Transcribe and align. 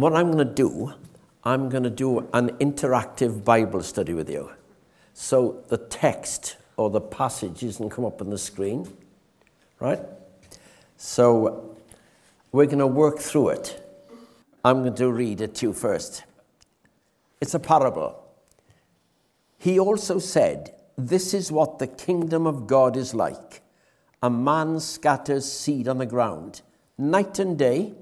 what 0.00 0.14
I'm 0.14 0.30
going 0.30 0.46
to 0.46 0.54
do, 0.54 0.94
I'm 1.44 1.68
going 1.68 1.82
to 1.84 1.90
do 1.90 2.20
an 2.32 2.50
interactive 2.58 3.44
Bible 3.44 3.82
study 3.82 4.14
with 4.14 4.28
you. 4.28 4.50
So 5.14 5.64
the 5.68 5.78
text 5.78 6.56
or 6.76 6.90
the 6.90 7.00
passage 7.00 7.62
isn't 7.62 7.90
come 7.90 8.04
up 8.04 8.20
on 8.20 8.30
the 8.30 8.38
screen, 8.38 8.90
right? 9.78 10.00
So 10.96 11.76
we're 12.52 12.66
going 12.66 12.78
to 12.78 12.86
work 12.86 13.18
through 13.18 13.50
it. 13.50 13.86
I'm 14.64 14.82
going 14.82 14.94
to 14.94 15.10
read 15.10 15.40
it 15.40 15.54
to 15.56 15.66
you 15.66 15.72
first. 15.72 16.24
It's 17.40 17.54
a 17.54 17.58
parable. 17.58 18.22
He 19.58 19.78
also 19.78 20.18
said, 20.18 20.74
This 20.96 21.32
is 21.32 21.50
what 21.50 21.78
the 21.78 21.86
kingdom 21.86 22.46
of 22.46 22.66
God 22.66 22.96
is 22.96 23.14
like. 23.14 23.62
A 24.22 24.28
man 24.28 24.80
scatters 24.80 25.50
seed 25.50 25.88
on 25.88 25.98
the 25.98 26.06
ground, 26.06 26.60
night 26.98 27.38
and 27.38 27.58
day 27.58 27.94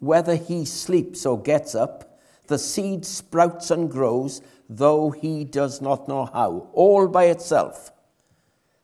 whether 0.00 0.34
he 0.34 0.64
sleeps 0.64 1.24
or 1.24 1.40
gets 1.40 1.74
up, 1.74 2.18
the 2.48 2.58
seed 2.58 3.06
sprouts 3.06 3.70
and 3.70 3.90
grows, 3.90 4.42
though 4.68 5.10
he 5.10 5.44
does 5.44 5.80
not 5.80 6.08
know 6.08 6.24
how, 6.26 6.68
all 6.72 7.06
by 7.06 7.24
itself. 7.24 7.92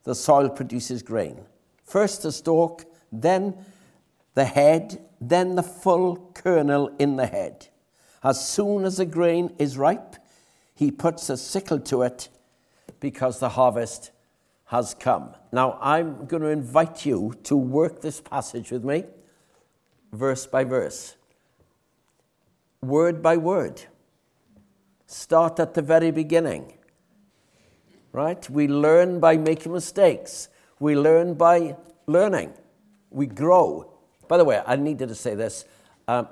The 0.03 0.15
soil 0.15 0.49
produces 0.49 1.03
grain. 1.03 1.41
First 1.83 2.23
the 2.23 2.31
stalk, 2.31 2.85
then 3.11 3.57
the 4.35 4.45
head, 4.45 5.03
then 5.19 5.55
the 5.55 5.63
full 5.63 6.31
kernel 6.33 6.95
in 6.97 7.17
the 7.17 7.27
head. 7.27 7.67
As 8.23 8.47
soon 8.47 8.85
as 8.85 8.97
the 8.97 9.05
grain 9.05 9.53
is 9.57 9.77
ripe, 9.77 10.15
he 10.73 10.91
puts 10.91 11.29
a 11.29 11.37
sickle 11.37 11.79
to 11.79 12.03
it 12.03 12.29
because 12.99 13.39
the 13.39 13.49
harvest 13.49 14.11
has 14.65 14.93
come. 14.93 15.33
Now, 15.51 15.77
I'm 15.81 16.25
going 16.25 16.43
to 16.43 16.49
invite 16.49 17.05
you 17.05 17.33
to 17.43 17.55
work 17.55 18.01
this 18.01 18.21
passage 18.21 18.71
with 18.71 18.83
me 18.83 19.05
verse 20.11 20.45
by 20.45 20.63
verse, 20.63 21.15
word 22.81 23.21
by 23.21 23.37
word. 23.37 23.83
Start 25.05 25.59
at 25.59 25.73
the 25.73 25.81
very 25.81 26.11
beginning. 26.11 26.73
Right? 28.11 28.49
We 28.49 28.67
learn 28.67 29.19
by 29.19 29.37
making 29.37 29.71
mistakes. 29.71 30.49
We 30.79 30.95
learn 30.95 31.35
by 31.35 31.75
learning. 32.07 32.53
We 33.09 33.27
grow. 33.27 33.93
By 34.27 34.37
the 34.37 34.45
way, 34.45 34.61
I 34.65 34.75
needed 34.75 35.09
to 35.09 35.15
say 35.15 35.35
this. 35.35 35.65
Um, 36.07 36.27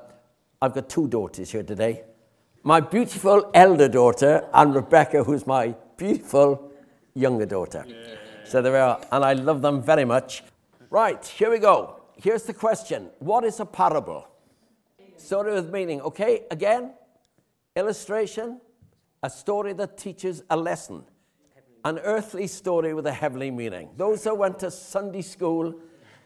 I've 0.62 0.74
got 0.74 0.90
two 0.90 1.08
daughters 1.08 1.52
here 1.52 1.64
today 1.64 2.04
my 2.64 2.80
beautiful 2.80 3.52
elder 3.54 3.88
daughter, 3.88 4.50
and 4.52 4.74
Rebecca, 4.74 5.24
who's 5.24 5.46
my 5.46 5.76
beautiful 5.98 6.72
younger 7.14 7.46
daughter. 7.46 7.86
Yeah. 7.88 7.96
So 8.44 8.60
there 8.60 8.72
we 8.72 8.80
are, 8.80 9.00
and 9.12 9.24
I 9.24 9.34
love 9.34 9.62
them 9.62 9.84
very 9.84 10.04
much. 10.04 10.44
Right, 10.90 11.24
here 11.24 11.52
we 11.52 11.60
go 11.60 12.05
here's 12.18 12.44
the 12.44 12.54
question 12.54 13.10
What 13.20 13.44
is 13.44 13.60
a 13.60 13.66
parable? 13.66 14.28
Story 15.18 15.54
with 15.54 15.72
meaning. 15.72 16.02
Okay, 16.02 16.44
again, 16.52 16.94
illustration, 17.76 18.60
a 19.24 19.30
story 19.30 19.74
that 19.74 19.98
teaches 19.98 20.44
a 20.50 20.58
lesson, 20.58 21.04
an 21.86 22.00
earthly 22.00 22.48
story 22.48 22.94
with 22.94 23.08
a 23.08 23.14
heavenly 23.14 23.50
meaning. 23.50 23.90
Those 23.96 24.24
that 24.24 24.38
went 24.38 24.60
to 24.60 24.72
Sunday 24.72 25.22
school 25.22 25.74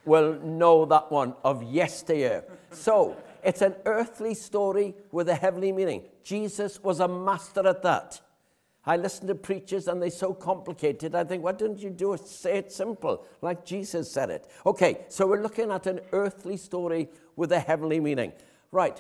will 0.05 0.39
know 0.41 0.85
that 0.85 1.11
one 1.11 1.35
of 1.43 1.61
yesteryear. 1.61 2.43
So, 2.71 3.15
it's 3.43 3.61
an 3.61 3.75
earthly 3.85 4.33
story 4.33 4.95
with 5.11 5.29
a 5.29 5.35
heavenly 5.35 5.71
meaning. 5.71 6.03
Jesus 6.23 6.81
was 6.81 6.99
a 6.99 7.07
master 7.07 7.67
at 7.67 7.83
that. 7.83 8.21
I 8.89 8.97
listen 8.97 9.27
to 9.27 9.35
preachers 9.35 9.87
and 9.87 10.01
they're 10.01 10.09
so 10.09 10.33
complicated. 10.33 11.13
I 11.13 11.23
think, 11.23 11.43
why 11.43 11.51
don't 11.51 11.77
you 11.77 11.91
do 11.91 12.13
it? 12.13 12.21
Say 12.27 12.57
it 12.57 12.71
simple, 12.71 13.23
like 13.39 13.63
Jesus 13.63 14.11
said 14.11 14.31
it. 14.31 14.49
Okay, 14.65 15.05
so 15.09 15.27
we're 15.27 15.43
looking 15.43 15.69
at 15.69 15.85
an 15.85 15.99
earthly 16.11 16.57
story 16.57 17.07
with 17.35 17.51
a 17.51 17.59
heavenly 17.59 17.99
meaning. 17.99 18.33
Right, 18.71 18.99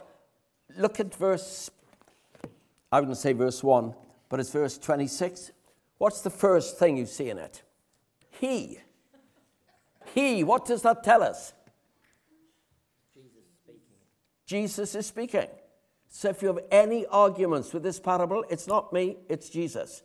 look 0.77 0.99
at 0.99 1.15
verse, 1.15 1.71
I 2.91 2.99
wouldn't 2.99 3.17
say 3.17 3.33
verse 3.33 3.63
1, 3.63 3.95
but 4.29 4.39
it's 4.39 4.51
verse 4.51 4.77
26. 4.77 5.53
What's 5.97 6.21
the 6.21 6.29
first 6.29 6.77
thing 6.77 6.95
you 6.95 7.07
see 7.07 7.31
in 7.31 7.39
it? 7.39 7.63
He. 8.29 8.77
He, 10.13 10.43
what 10.43 10.65
does 10.65 10.83
that 10.83 11.03
tell 11.03 11.23
us? 11.23 11.51
Jesus, 13.15 13.75
Jesus 14.45 14.93
is 14.93 15.07
speaking. 15.07 15.47
So 16.09 16.29
if 16.29 16.41
you 16.41 16.47
have 16.49 16.59
any 16.71 17.05
arguments 17.05 17.71
with 17.71 17.83
this 17.83 17.99
parable, 17.99 18.43
it's 18.49 18.67
not 18.67 18.91
me, 18.91 19.17
it's 19.29 19.49
Jesus. 19.49 20.01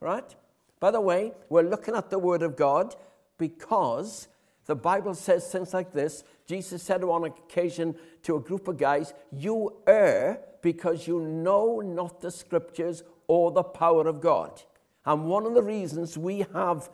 Right? 0.00 0.34
By 0.80 0.92
the 0.92 1.00
way, 1.00 1.32
we're 1.48 1.62
looking 1.62 1.94
at 1.94 2.08
the 2.08 2.18
Word 2.18 2.42
of 2.42 2.56
God 2.56 2.94
because 3.36 4.28
the 4.66 4.76
Bible 4.76 5.14
says 5.14 5.50
things 5.50 5.74
like 5.74 5.92
this. 5.92 6.22
Jesus 6.46 6.82
said 6.82 7.02
on 7.02 7.24
occasion 7.24 7.96
to 8.22 8.36
a 8.36 8.40
group 8.40 8.68
of 8.68 8.78
guys, 8.78 9.12
You 9.32 9.76
err 9.86 10.40
because 10.62 11.08
you 11.08 11.20
know 11.20 11.80
not 11.80 12.20
the 12.20 12.30
Scriptures 12.30 13.02
or 13.26 13.50
the 13.50 13.64
power 13.64 14.06
of 14.06 14.20
God. 14.20 14.62
And 15.04 15.26
one 15.26 15.46
of 15.46 15.54
the 15.54 15.62
reasons 15.62 16.16
we 16.16 16.46
have 16.52 16.88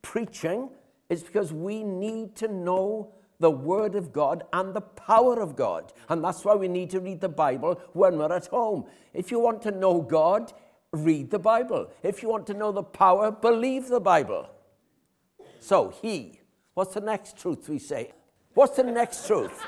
preaching 0.00 0.70
is 1.08 1.22
because 1.24 1.52
we 1.52 1.82
need 1.82 2.36
to 2.36 2.48
know 2.48 3.12
the 3.40 3.50
Word 3.50 3.94
of 3.94 4.12
God 4.12 4.44
and 4.52 4.74
the 4.74 4.80
power 4.80 5.40
of 5.40 5.56
God. 5.56 5.92
And 6.08 6.22
that's 6.22 6.44
why 6.44 6.54
we 6.54 6.68
need 6.68 6.90
to 6.90 7.00
read 7.00 7.20
the 7.20 7.28
Bible 7.28 7.80
when 7.92 8.18
we're 8.18 8.32
at 8.32 8.46
home. 8.46 8.86
If 9.14 9.30
you 9.30 9.38
want 9.38 9.62
to 9.62 9.70
know 9.70 10.00
God, 10.00 10.52
read 10.92 11.30
the 11.30 11.38
Bible. 11.38 11.90
If 12.02 12.22
you 12.22 12.28
want 12.28 12.46
to 12.48 12.54
know 12.54 12.72
the 12.72 12.82
power, 12.82 13.30
believe 13.30 13.88
the 13.88 14.00
Bible. 14.00 14.48
So, 15.60 15.94
He. 16.02 16.40
What's 16.74 16.94
the 16.94 17.00
next 17.00 17.36
truth 17.36 17.68
we 17.68 17.78
say? 17.78 18.12
What's 18.54 18.76
the 18.76 18.84
next 18.84 19.26
truth? 19.26 19.64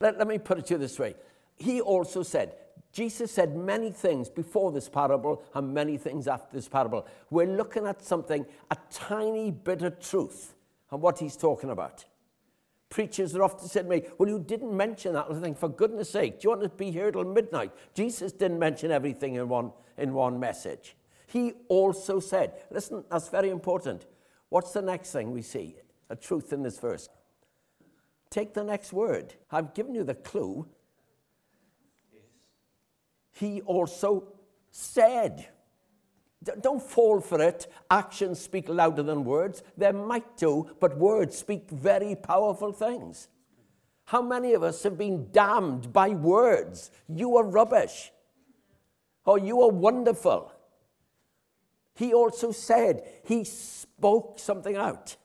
Let, 0.00 0.18
let 0.18 0.26
me 0.26 0.38
put 0.38 0.58
it 0.58 0.66
to 0.66 0.74
you 0.74 0.78
this 0.78 0.98
way. 0.98 1.14
He 1.56 1.80
also 1.80 2.22
said, 2.22 2.54
Jesus 2.92 3.32
said 3.32 3.56
many 3.56 3.90
things 3.90 4.28
before 4.28 4.70
this 4.70 4.88
parable 4.88 5.42
and 5.54 5.74
many 5.74 5.96
things 5.96 6.28
after 6.28 6.54
this 6.54 6.68
parable. 6.68 7.06
We're 7.30 7.46
looking 7.46 7.86
at 7.86 8.04
something, 8.04 8.46
a 8.70 8.76
tiny 8.90 9.50
bit 9.50 9.82
of 9.82 9.98
truth, 9.98 10.54
and 10.90 11.02
what 11.02 11.18
he's 11.18 11.36
talking 11.36 11.70
about 11.70 12.04
preachers 12.94 13.34
are 13.34 13.42
often 13.42 13.66
said 13.66 13.82
to 13.82 13.88
me, 13.88 14.04
Well, 14.18 14.28
you 14.28 14.38
didn't 14.38 14.74
mention 14.74 15.14
that. 15.14 15.26
I 15.28 15.34
think, 15.40 15.58
for 15.58 15.68
goodness 15.68 16.10
sake, 16.10 16.40
do 16.40 16.44
you 16.44 16.50
want 16.50 16.62
to 16.62 16.68
be 16.68 16.92
here 16.92 17.10
till 17.10 17.24
midnight? 17.24 17.72
Jesus 17.92 18.30
didn't 18.30 18.60
mention 18.60 18.92
everything 18.92 19.34
in 19.34 19.48
one, 19.48 19.72
in 19.98 20.14
one 20.14 20.38
message. 20.38 20.96
He 21.26 21.54
also 21.66 22.20
said, 22.20 22.52
Listen, 22.70 23.04
that's 23.10 23.28
very 23.28 23.50
important. 23.50 24.06
What's 24.48 24.70
the 24.70 24.80
next 24.80 25.10
thing 25.10 25.32
we 25.32 25.42
see? 25.42 25.74
A 26.08 26.14
truth 26.14 26.52
in 26.52 26.62
this 26.62 26.78
verse. 26.78 27.08
Take 28.30 28.54
the 28.54 28.62
next 28.62 28.92
word. 28.92 29.34
I've 29.50 29.74
given 29.74 29.96
you 29.96 30.04
the 30.04 30.14
clue. 30.14 30.68
He 33.32 33.60
also 33.62 34.28
said. 34.70 35.48
Don't 36.60 36.82
fall 36.82 37.20
for 37.20 37.40
it. 37.40 37.66
Actions 37.90 38.40
speak 38.40 38.68
louder 38.68 39.02
than 39.02 39.24
words. 39.24 39.62
They 39.76 39.92
might 39.92 40.36
do, 40.36 40.70
but 40.80 40.98
words 40.98 41.36
speak 41.36 41.70
very 41.70 42.14
powerful 42.14 42.72
things. 42.72 43.28
How 44.06 44.20
many 44.20 44.52
of 44.52 44.62
us 44.62 44.82
have 44.82 44.98
been 44.98 45.28
damned 45.32 45.92
by 45.92 46.10
words? 46.10 46.90
You 47.08 47.36
are 47.36 47.44
rubbish. 47.44 48.12
Or 49.24 49.38
you 49.38 49.62
are 49.62 49.70
wonderful. 49.70 50.52
He 51.94 52.12
also 52.12 52.50
said, 52.50 53.02
he 53.24 53.44
spoke 53.44 54.38
something 54.38 54.76
out. 54.76 55.16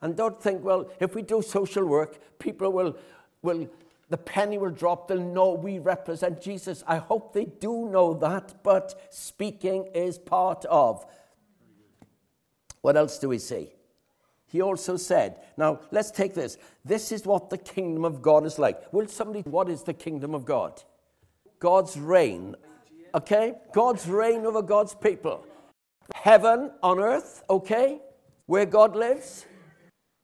And 0.00 0.16
don't 0.16 0.40
think, 0.42 0.64
well, 0.64 0.90
if 1.00 1.14
we 1.14 1.22
do 1.22 1.42
social 1.42 1.84
work, 1.84 2.38
people 2.38 2.72
will, 2.72 2.96
will 3.42 3.68
the 4.12 4.18
penny 4.18 4.58
will 4.58 4.70
drop. 4.70 5.08
They'll 5.08 5.20
know 5.20 5.52
we 5.52 5.78
represent 5.78 6.40
Jesus. 6.40 6.84
I 6.86 6.96
hope 6.96 7.32
they 7.32 7.46
do 7.46 7.88
know 7.88 8.14
that, 8.14 8.62
but 8.62 9.08
speaking 9.10 9.86
is 9.94 10.18
part 10.18 10.64
of. 10.66 11.04
What 12.82 12.96
else 12.96 13.18
do 13.18 13.28
we 13.28 13.38
see? 13.38 13.72
he 14.52 14.60
also 14.60 14.98
said, 14.98 15.40
now 15.56 15.80
let's 15.90 16.10
take 16.10 16.34
this. 16.34 16.58
This 16.84 17.10
is 17.10 17.24
what 17.24 17.48
the 17.48 17.56
kingdom 17.56 18.04
of 18.04 18.20
God 18.20 18.44
is 18.44 18.58
like. 18.58 18.92
Will 18.92 19.08
somebody, 19.08 19.40
what 19.40 19.70
is 19.70 19.82
the 19.82 19.94
kingdom 19.94 20.34
of 20.34 20.44
God? 20.44 20.82
God's 21.58 21.96
reign. 21.96 22.54
Okay? 23.14 23.54
God's 23.72 24.06
reign 24.06 24.44
over 24.44 24.60
God's 24.60 24.94
people. 24.94 25.46
Heaven 26.14 26.70
on 26.82 27.00
earth, 27.00 27.42
okay? 27.48 28.02
Where 28.44 28.66
God 28.66 28.94
lives. 28.94 29.46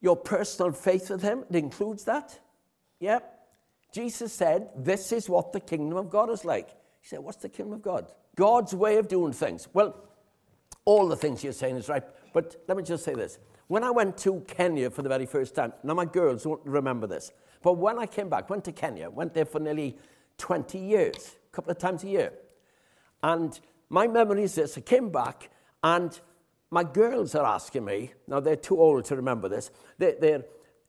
Your 0.03 0.15
personal 0.15 0.73
faith 0.73 1.09
with 1.09 1.23
Him, 1.23 1.45
it 1.49 1.57
includes 1.57 2.05
that. 2.05 2.39
Yep. 3.01 3.38
Jesus 3.93 4.33
said, 4.33 4.71
This 4.77 5.13
is 5.13 5.29
what 5.29 5.53
the 5.53 5.61
kingdom 5.61 5.99
of 5.99 6.11
God 6.11 6.31
is 6.31 6.45
like. 6.45 6.69
He 7.01 7.09
said, 7.09 7.21
What's 7.21 7.39
the 7.39 7.49
kingdom 7.49 7.75
of 7.75 7.83
God? 7.83 8.11
God's 8.37 8.75
way 8.75 8.99
of 8.99 9.09
doing 9.09 9.33
things. 9.33 9.69
Well, 9.73 9.97
all 10.85 11.09
the 11.09 11.17
things 11.17 11.43
you're 11.43 11.53
saying 11.53 11.77
is 11.77 11.89
right, 11.89 12.05
but 12.33 12.57
let 12.69 12.77
me 12.77 12.83
just 12.83 13.05
say 13.05 13.15
this. 13.15 13.39
When 13.67 13.85
I 13.85 13.91
went 13.91 14.17
to 14.19 14.41
Kenya 14.47 14.91
for 14.91 15.03
the 15.03 15.09
very 15.09 15.27
first 15.27 15.55
time, 15.55 15.73
now 15.83 15.95
my 15.95 16.07
girls 16.07 16.47
won't 16.47 16.65
remember 16.65 17.07
this, 17.07 17.33
but 17.63 17.75
when 17.75 17.99
I 17.99 18.07
came 18.07 18.29
back, 18.29 18.49
went 18.49 18.65
to 18.65 18.73
Kenya, 18.73 19.11
went 19.11 19.35
there 19.35 19.45
for 19.45 19.61
nearly 19.61 19.99
20 20.39 20.79
years, 20.79 21.37
a 21.53 21.55
couple 21.55 21.71
of 21.71 21.79
times 21.79 22.05
a 22.05 22.09
year. 22.09 22.33
And 23.23 23.59
my 23.91 24.07
memory 24.07 24.45
is 24.45 24.55
this 24.55 24.79
I 24.79 24.81
came 24.81 25.11
back, 25.11 25.51
and 25.83 26.19
my 26.71 26.85
girls 26.85 27.35
are 27.35 27.45
asking 27.45 27.85
me, 27.85 28.13
now 28.27 28.41
they're 28.41 28.57
too 28.57 28.81
old 28.81 29.05
to 29.07 29.17
remember 29.17 29.49
this, 29.49 29.71
they're, 29.99 30.17
they're, 30.21 30.45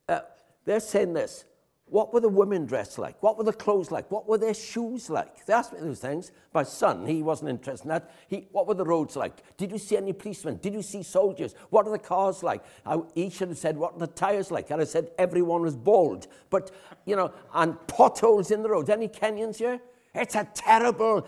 uh, 0.07 0.21
they're 0.65 0.79
saying 0.79 1.13
this 1.13 1.45
what 1.89 2.13
were 2.13 2.19
the 2.19 2.29
women 2.29 2.65
dressed 2.65 2.99
like? 2.99 3.21
What 3.21 3.37
were 3.37 3.43
the 3.43 3.53
clothes 3.53 3.91
like? 3.91 4.09
What 4.11 4.27
were 4.27 4.37
their 4.37 4.53
shoes 4.53 5.09
like? 5.09 5.45
They 5.45 5.53
asked 5.53 5.73
me 5.73 5.79
those 5.79 5.99
things. 5.99 6.31
My 6.53 6.63
son, 6.63 7.05
he 7.05 7.23
wasn't 7.23 7.49
interested 7.49 7.85
in 7.85 7.89
that. 7.89 8.11
He, 8.27 8.47
what 8.51 8.67
were 8.67 8.75
the 8.75 8.85
roads 8.85 9.15
like? 9.15 9.57
Did 9.57 9.71
you 9.71 9.77
see 9.77 9.97
any 9.97 10.13
policemen? 10.13 10.57
Did 10.57 10.73
you 10.73 10.81
see 10.81 11.03
soldiers? 11.03 11.55
What 11.69 11.87
are 11.87 11.91
the 11.91 11.99
cars 11.99 12.43
like? 12.43 12.63
I, 12.85 12.99
he 13.15 13.29
should 13.29 13.49
have 13.49 13.57
said, 13.57 13.77
what 13.77 13.93
are 13.93 13.99
the 13.99 14.07
tires 14.07 14.51
like? 14.51 14.69
And 14.69 14.81
I 14.81 14.85
said, 14.85 15.11
everyone 15.17 15.61
was 15.61 15.75
bald. 15.75 16.27
But, 16.49 16.71
you 17.05 17.15
know, 17.15 17.33
and 17.53 17.75
potholes 17.87 18.51
in 18.51 18.61
the 18.61 18.69
roads. 18.69 18.89
Any 18.89 19.07
Kenyans 19.07 19.57
here? 19.57 19.79
It's 20.13 20.35
a 20.35 20.47
terrible... 20.53 21.27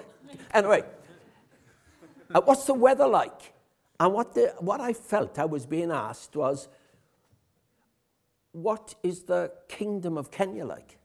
Anyway, 0.53 0.83
uh, 2.33 2.41
what's 2.41 2.65
the 2.65 2.73
weather 2.73 3.07
like? 3.07 3.53
And 3.99 4.13
what, 4.13 4.33
the, 4.33 4.53
what 4.59 4.79
I 4.79 4.93
felt 4.93 5.37
I 5.37 5.45
was 5.45 5.65
being 5.65 5.91
asked 5.91 6.35
was, 6.35 6.67
what 8.51 8.95
is 9.03 9.23
the 9.23 9.51
kingdom 9.67 10.17
of 10.17 10.31
Kenya 10.31 10.65
like? 10.65 10.97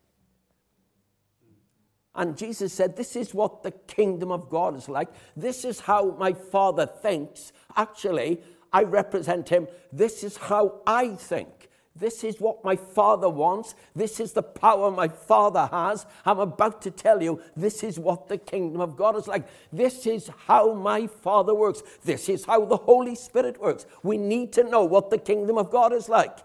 And 2.14 2.36
Jesus 2.36 2.72
said, 2.72 2.96
This 2.96 3.14
is 3.14 3.34
what 3.34 3.62
the 3.62 3.70
kingdom 3.70 4.32
of 4.32 4.48
God 4.48 4.74
is 4.76 4.88
like. 4.88 5.08
This 5.36 5.64
is 5.64 5.80
how 5.80 6.16
my 6.18 6.32
Father 6.32 6.86
thinks. 6.86 7.52
Actually, 7.76 8.40
I 8.72 8.82
represent 8.84 9.48
him. 9.48 9.68
This 9.92 10.24
is 10.24 10.36
how 10.36 10.80
I 10.86 11.10
think. 11.10 11.68
This 11.98 12.24
is 12.24 12.40
what 12.40 12.62
my 12.62 12.76
Father 12.76 13.28
wants. 13.28 13.74
This 13.94 14.20
is 14.20 14.32
the 14.32 14.42
power 14.42 14.90
my 14.90 15.08
Father 15.08 15.66
has. 15.72 16.04
I'm 16.26 16.40
about 16.40 16.82
to 16.82 16.90
tell 16.90 17.22
you, 17.22 17.40
this 17.56 17.82
is 17.82 17.98
what 17.98 18.28
the 18.28 18.36
kingdom 18.36 18.82
of 18.82 18.96
God 18.96 19.16
is 19.16 19.26
like. 19.26 19.46
This 19.72 20.06
is 20.06 20.30
how 20.46 20.74
my 20.74 21.06
Father 21.06 21.54
works. 21.54 21.82
This 22.04 22.28
is 22.28 22.44
how 22.44 22.66
the 22.66 22.76
Holy 22.76 23.14
Spirit 23.14 23.60
works. 23.60 23.86
We 24.02 24.18
need 24.18 24.52
to 24.54 24.64
know 24.64 24.84
what 24.84 25.10
the 25.10 25.18
kingdom 25.18 25.56
of 25.56 25.70
God 25.70 25.92
is 25.94 26.08
like. 26.08 26.38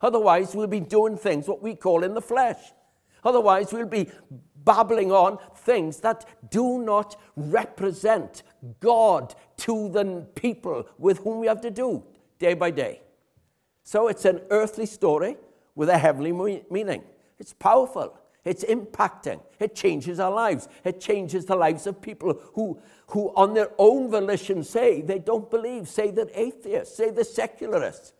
Otherwise, 0.00 0.54
we'll 0.54 0.66
be 0.66 0.80
doing 0.80 1.16
things 1.16 1.46
what 1.46 1.62
we 1.62 1.74
call 1.74 2.04
in 2.04 2.14
the 2.14 2.22
flesh. 2.22 2.58
Otherwise, 3.24 3.72
we'll 3.72 3.86
be 3.86 4.08
babbling 4.64 5.12
on 5.12 5.38
things 5.56 6.00
that 6.00 6.24
do 6.50 6.78
not 6.82 7.16
represent 7.36 8.42
God 8.80 9.34
to 9.58 9.88
the 9.90 10.26
people 10.34 10.86
with 10.98 11.18
whom 11.18 11.40
we 11.40 11.46
have 11.46 11.60
to 11.62 11.70
do 11.70 12.02
day 12.38 12.54
by 12.54 12.70
day. 12.70 13.02
So 13.82 14.08
it's 14.08 14.24
an 14.24 14.40
earthly 14.50 14.86
story 14.86 15.36
with 15.74 15.88
a 15.88 15.98
heavenly 15.98 16.32
meaning. 16.70 17.02
It's 17.38 17.52
powerful. 17.52 18.16
It's 18.44 18.64
impacting. 18.64 19.40
It 19.58 19.74
changes 19.74 20.18
our 20.18 20.30
lives. 20.30 20.68
It 20.84 21.00
changes 21.00 21.44
the 21.44 21.56
lives 21.56 21.86
of 21.86 22.00
people 22.00 22.40
who, 22.54 22.78
who 23.08 23.28
on 23.34 23.52
their 23.52 23.70
own 23.78 24.10
volition 24.10 24.64
say 24.64 25.02
they 25.02 25.18
don't 25.18 25.50
believe, 25.50 25.88
say 25.88 26.10
they're 26.10 26.30
atheists, 26.34 26.96
say 26.96 27.10
they're 27.10 27.24
secularists. 27.24 28.12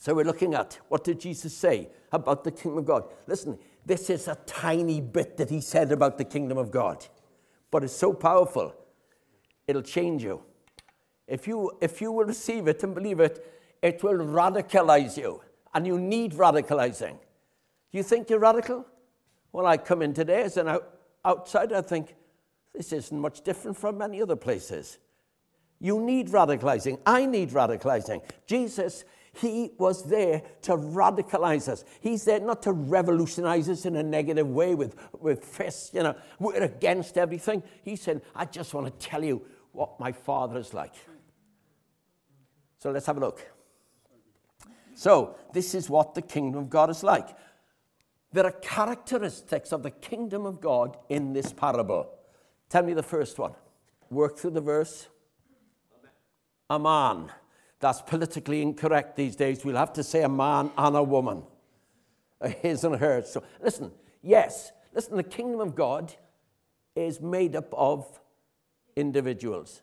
So 0.00 0.14
we're 0.14 0.24
looking 0.24 0.54
at 0.54 0.78
what 0.88 1.04
did 1.04 1.20
Jesus 1.20 1.56
say 1.56 1.88
about 2.12 2.44
the 2.44 2.50
kingdom 2.50 2.78
of 2.78 2.84
God? 2.86 3.04
Listen, 3.26 3.58
this 3.84 4.10
is 4.10 4.28
a 4.28 4.36
tiny 4.46 5.00
bit 5.00 5.36
that 5.36 5.50
he 5.50 5.60
said 5.60 5.92
about 5.92 6.18
the 6.18 6.24
kingdom 6.24 6.58
of 6.58 6.70
God, 6.70 7.06
but 7.70 7.82
it's 7.84 7.92
so 7.92 8.12
powerful, 8.12 8.74
it'll 9.66 9.82
change 9.82 10.22
you. 10.22 10.42
If 11.26 11.46
you, 11.46 11.72
if 11.80 12.00
you 12.00 12.12
will 12.12 12.24
receive 12.24 12.68
it 12.68 12.82
and 12.82 12.94
believe 12.94 13.20
it, 13.20 13.44
it 13.80 14.02
will 14.02 14.18
radicalize 14.18 15.16
you, 15.16 15.40
and 15.74 15.86
you 15.86 15.98
need 15.98 16.32
radicalizing. 16.32 17.12
Do 17.12 17.98
you 17.98 18.02
think 18.02 18.30
you're 18.30 18.38
radical? 18.38 18.86
Well, 19.52 19.66
I 19.66 19.76
come 19.76 20.02
in 20.02 20.14
today 20.14 20.42
as 20.42 20.56
an 20.56 20.68
out, 20.68 20.98
outsider, 21.24 21.76
I 21.76 21.82
think 21.82 22.14
this 22.74 22.92
isn't 22.92 23.18
much 23.18 23.42
different 23.42 23.76
from 23.76 23.98
many 23.98 24.22
other 24.22 24.36
places. 24.36 24.98
You 25.78 26.00
need 26.00 26.28
radicalizing. 26.28 27.00
I 27.04 27.26
need 27.26 27.50
radicalizing. 27.50 28.22
Jesus 28.46 29.04
he 29.34 29.70
was 29.78 30.04
there 30.04 30.42
to 30.62 30.72
radicalize 30.76 31.68
us. 31.68 31.84
He's 32.00 32.24
there 32.24 32.40
not 32.40 32.62
to 32.62 32.72
revolutionize 32.72 33.68
us 33.68 33.86
in 33.86 33.96
a 33.96 34.02
negative 34.02 34.46
way 34.46 34.74
with, 34.74 34.94
with 35.18 35.44
fists, 35.44 35.94
you 35.94 36.02
know, 36.02 36.14
we're 36.38 36.62
against 36.62 37.16
everything. 37.16 37.62
He 37.82 37.96
said, 37.96 38.22
I 38.34 38.44
just 38.44 38.74
want 38.74 38.86
to 38.86 39.06
tell 39.06 39.24
you 39.24 39.42
what 39.72 39.98
my 39.98 40.12
father 40.12 40.58
is 40.58 40.74
like. 40.74 40.94
So 42.78 42.90
let's 42.90 43.06
have 43.06 43.16
a 43.16 43.20
look. 43.20 43.40
So, 44.94 45.36
this 45.52 45.74
is 45.74 45.88
what 45.88 46.14
the 46.14 46.22
kingdom 46.22 46.64
of 46.64 46.70
God 46.70 46.90
is 46.90 47.02
like. 47.02 47.28
There 48.32 48.44
are 48.44 48.52
characteristics 48.52 49.72
of 49.72 49.82
the 49.82 49.90
kingdom 49.90 50.46
of 50.46 50.60
God 50.60 50.96
in 51.08 51.32
this 51.32 51.52
parable. 51.52 52.10
Tell 52.68 52.82
me 52.82 52.92
the 52.92 53.02
first 53.02 53.38
one. 53.38 53.54
Work 54.10 54.38
through 54.38 54.52
the 54.52 54.60
verse. 54.60 55.08
A 56.68 56.78
man. 56.78 57.32
That's 57.82 58.00
politically 58.00 58.62
incorrect 58.62 59.16
these 59.16 59.34
days. 59.34 59.64
We'll 59.64 59.76
have 59.76 59.92
to 59.94 60.04
say 60.04 60.22
a 60.22 60.28
man 60.28 60.70
and 60.78 60.94
a 60.94 61.02
woman, 61.02 61.42
a 62.40 62.48
his 62.48 62.84
and 62.84 62.94
hers. 62.94 63.28
So 63.28 63.42
listen, 63.60 63.90
yes, 64.22 64.70
listen, 64.94 65.16
the 65.16 65.24
kingdom 65.24 65.60
of 65.60 65.74
God 65.74 66.14
is 66.94 67.20
made 67.20 67.56
up 67.56 67.74
of 67.74 68.20
individuals. 68.94 69.82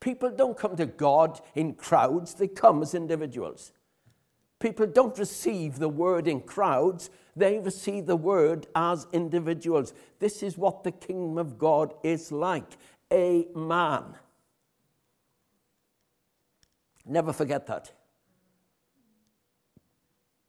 People 0.00 0.32
don't 0.32 0.58
come 0.58 0.74
to 0.74 0.86
God 0.86 1.40
in 1.54 1.74
crowds, 1.74 2.34
they 2.34 2.48
come 2.48 2.82
as 2.82 2.92
individuals. 2.92 3.72
People 4.58 4.88
don't 4.88 5.16
receive 5.16 5.78
the 5.78 5.88
word 5.88 6.26
in 6.26 6.40
crowds, 6.40 7.08
they 7.36 7.60
receive 7.60 8.06
the 8.06 8.16
word 8.16 8.66
as 8.74 9.06
individuals. 9.12 9.94
This 10.18 10.42
is 10.42 10.58
what 10.58 10.82
the 10.82 10.90
kingdom 10.90 11.38
of 11.38 11.56
God 11.56 11.94
is 12.02 12.32
like 12.32 12.78
a 13.12 13.46
man. 13.54 14.16
Never 17.10 17.32
forget 17.32 17.66
that. 17.66 17.90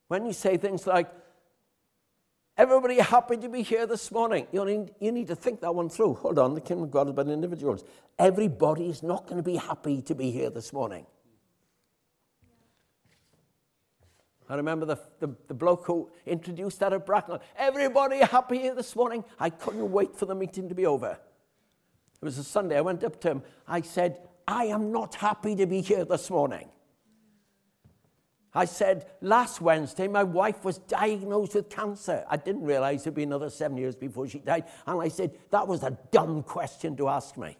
When 0.06 0.24
you 0.24 0.32
say 0.32 0.56
things 0.56 0.86
like, 0.86 1.10
Everybody 2.58 2.98
happy 3.00 3.38
to 3.38 3.48
be 3.48 3.62
here 3.62 3.86
this 3.86 4.12
morning. 4.12 4.46
You 4.52 4.64
need, 4.66 4.90
you 5.00 5.10
need 5.10 5.26
to 5.28 5.34
think 5.34 5.62
that 5.62 5.74
one 5.74 5.88
through. 5.88 6.14
Hold 6.16 6.38
on, 6.38 6.54
the 6.54 6.60
kingdom 6.60 6.84
of 6.84 6.90
God 6.90 7.06
is 7.06 7.12
about 7.12 7.28
individuals. 7.28 7.82
Everybody 8.18 8.90
is 8.90 9.02
not 9.02 9.26
going 9.26 9.38
to 9.38 9.42
be 9.42 9.56
happy 9.56 10.02
to 10.02 10.14
be 10.14 10.30
here 10.30 10.50
this 10.50 10.70
morning. 10.70 11.06
I 14.50 14.56
remember 14.56 14.84
the, 14.84 14.98
the, 15.18 15.34
the, 15.48 15.54
bloke 15.54 15.86
who 15.86 16.10
introduced 16.26 16.78
that 16.80 16.92
at 16.92 17.06
Bracknell. 17.06 17.40
Everybody 17.56 18.18
happy 18.18 18.58
here 18.58 18.74
this 18.74 18.94
morning? 18.94 19.24
I 19.40 19.48
couldn't 19.48 19.90
wait 19.90 20.14
for 20.14 20.26
the 20.26 20.34
meeting 20.34 20.68
to 20.68 20.74
be 20.74 20.84
over. 20.84 21.18
It 22.20 22.24
was 22.24 22.36
a 22.36 22.44
Sunday. 22.44 22.76
I 22.76 22.82
went 22.82 23.02
up 23.02 23.18
to 23.22 23.30
him. 23.30 23.42
I 23.66 23.80
said, 23.80 24.18
I 24.46 24.64
am 24.64 24.92
not 24.92 25.14
happy 25.14 25.56
to 25.56 25.66
be 25.66 25.80
here 25.80 26.04
this 26.04 26.30
morning. 26.30 26.68
I 28.54 28.66
said, 28.66 29.06
last 29.22 29.62
Wednesday, 29.62 30.08
my 30.08 30.24
wife 30.24 30.62
was 30.64 30.76
diagnosed 30.78 31.54
with 31.54 31.70
cancer. 31.70 32.24
I 32.28 32.36
didn't 32.36 32.62
realize 32.62 33.02
it'd 33.02 33.14
be 33.14 33.22
another 33.22 33.48
seven 33.48 33.78
years 33.78 33.96
before 33.96 34.28
she 34.28 34.40
died. 34.40 34.64
And 34.86 35.00
I 35.00 35.08
said, 35.08 35.38
that 35.50 35.66
was 35.66 35.82
a 35.82 35.96
dumb 36.10 36.42
question 36.42 36.94
to 36.96 37.08
ask 37.08 37.38
me. 37.38 37.56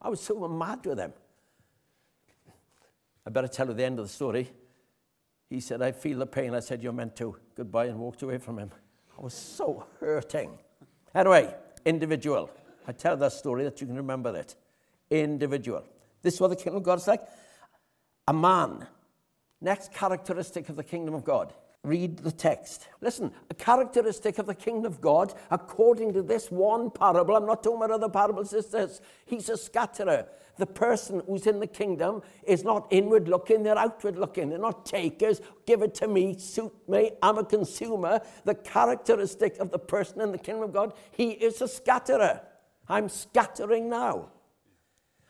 I 0.00 0.08
was 0.08 0.20
so 0.20 0.48
mad 0.48 0.86
with 0.86 0.98
him. 0.98 1.12
I 3.26 3.30
better 3.30 3.48
tell 3.48 3.68
you 3.68 3.74
the 3.74 3.84
end 3.84 3.98
of 3.98 4.06
the 4.06 4.12
story. 4.12 4.50
He 5.48 5.60
said, 5.60 5.82
I 5.82 5.92
feel 5.92 6.18
the 6.18 6.26
pain. 6.26 6.54
I 6.54 6.60
said, 6.60 6.82
You're 6.82 6.92
meant 6.92 7.14
to. 7.16 7.36
Goodbye, 7.54 7.86
and 7.86 7.98
walked 7.98 8.22
away 8.22 8.38
from 8.38 8.58
him. 8.58 8.70
I 9.16 9.22
was 9.22 9.34
so 9.34 9.86
hurting. 10.00 10.58
Anyway, 11.14 11.54
individual. 11.84 12.50
I 12.88 12.92
tell 12.92 13.16
that 13.18 13.32
story 13.32 13.62
that 13.64 13.80
you 13.80 13.86
can 13.86 13.96
remember 13.96 14.34
it. 14.34 14.56
Individual. 15.10 15.84
This 16.22 16.34
is 16.34 16.40
what 16.40 16.48
the 16.48 16.56
kingdom 16.56 16.76
of 16.76 16.82
God 16.82 16.98
is 16.98 17.06
like. 17.06 17.22
A 18.28 18.32
man. 18.32 18.86
Next 19.60 19.92
characteristic 19.92 20.68
of 20.68 20.76
the 20.76 20.84
kingdom 20.84 21.14
of 21.14 21.24
God 21.24 21.52
read 21.84 22.18
the 22.18 22.30
text. 22.30 22.86
Listen, 23.00 23.32
a 23.50 23.54
characteristic 23.54 24.38
of 24.38 24.46
the 24.46 24.54
kingdom 24.54 24.90
of 24.90 25.00
God, 25.00 25.34
according 25.50 26.12
to 26.12 26.22
this 26.22 26.50
one 26.50 26.90
parable, 26.90 27.36
I'm 27.36 27.46
not 27.46 27.62
talking 27.62 27.78
about 27.78 27.90
other 27.90 28.08
parables, 28.08 28.52
is 28.52 28.66
this 28.66 29.00
He's 29.24 29.48
a 29.48 29.56
scatterer. 29.56 30.26
The 30.58 30.66
person 30.66 31.22
who's 31.26 31.46
in 31.46 31.58
the 31.58 31.66
kingdom 31.66 32.22
is 32.44 32.62
not 32.62 32.86
inward 32.90 33.26
looking, 33.26 33.62
they're 33.62 33.78
outward 33.78 34.16
looking. 34.16 34.50
They're 34.50 34.58
not 34.58 34.86
takers, 34.86 35.40
give 35.66 35.82
it 35.82 35.94
to 35.96 36.08
me, 36.08 36.38
suit 36.38 36.72
me, 36.88 37.12
I'm 37.22 37.38
a 37.38 37.44
consumer. 37.44 38.20
The 38.44 38.54
characteristic 38.54 39.58
of 39.58 39.70
the 39.70 39.78
person 39.78 40.20
in 40.20 40.30
the 40.30 40.38
kingdom 40.38 40.64
of 40.64 40.72
God, 40.72 40.92
he 41.10 41.30
is 41.30 41.60
a 41.62 41.68
scatterer. 41.68 42.42
I'm 42.88 43.08
scattering 43.08 43.88
now. 43.88 44.28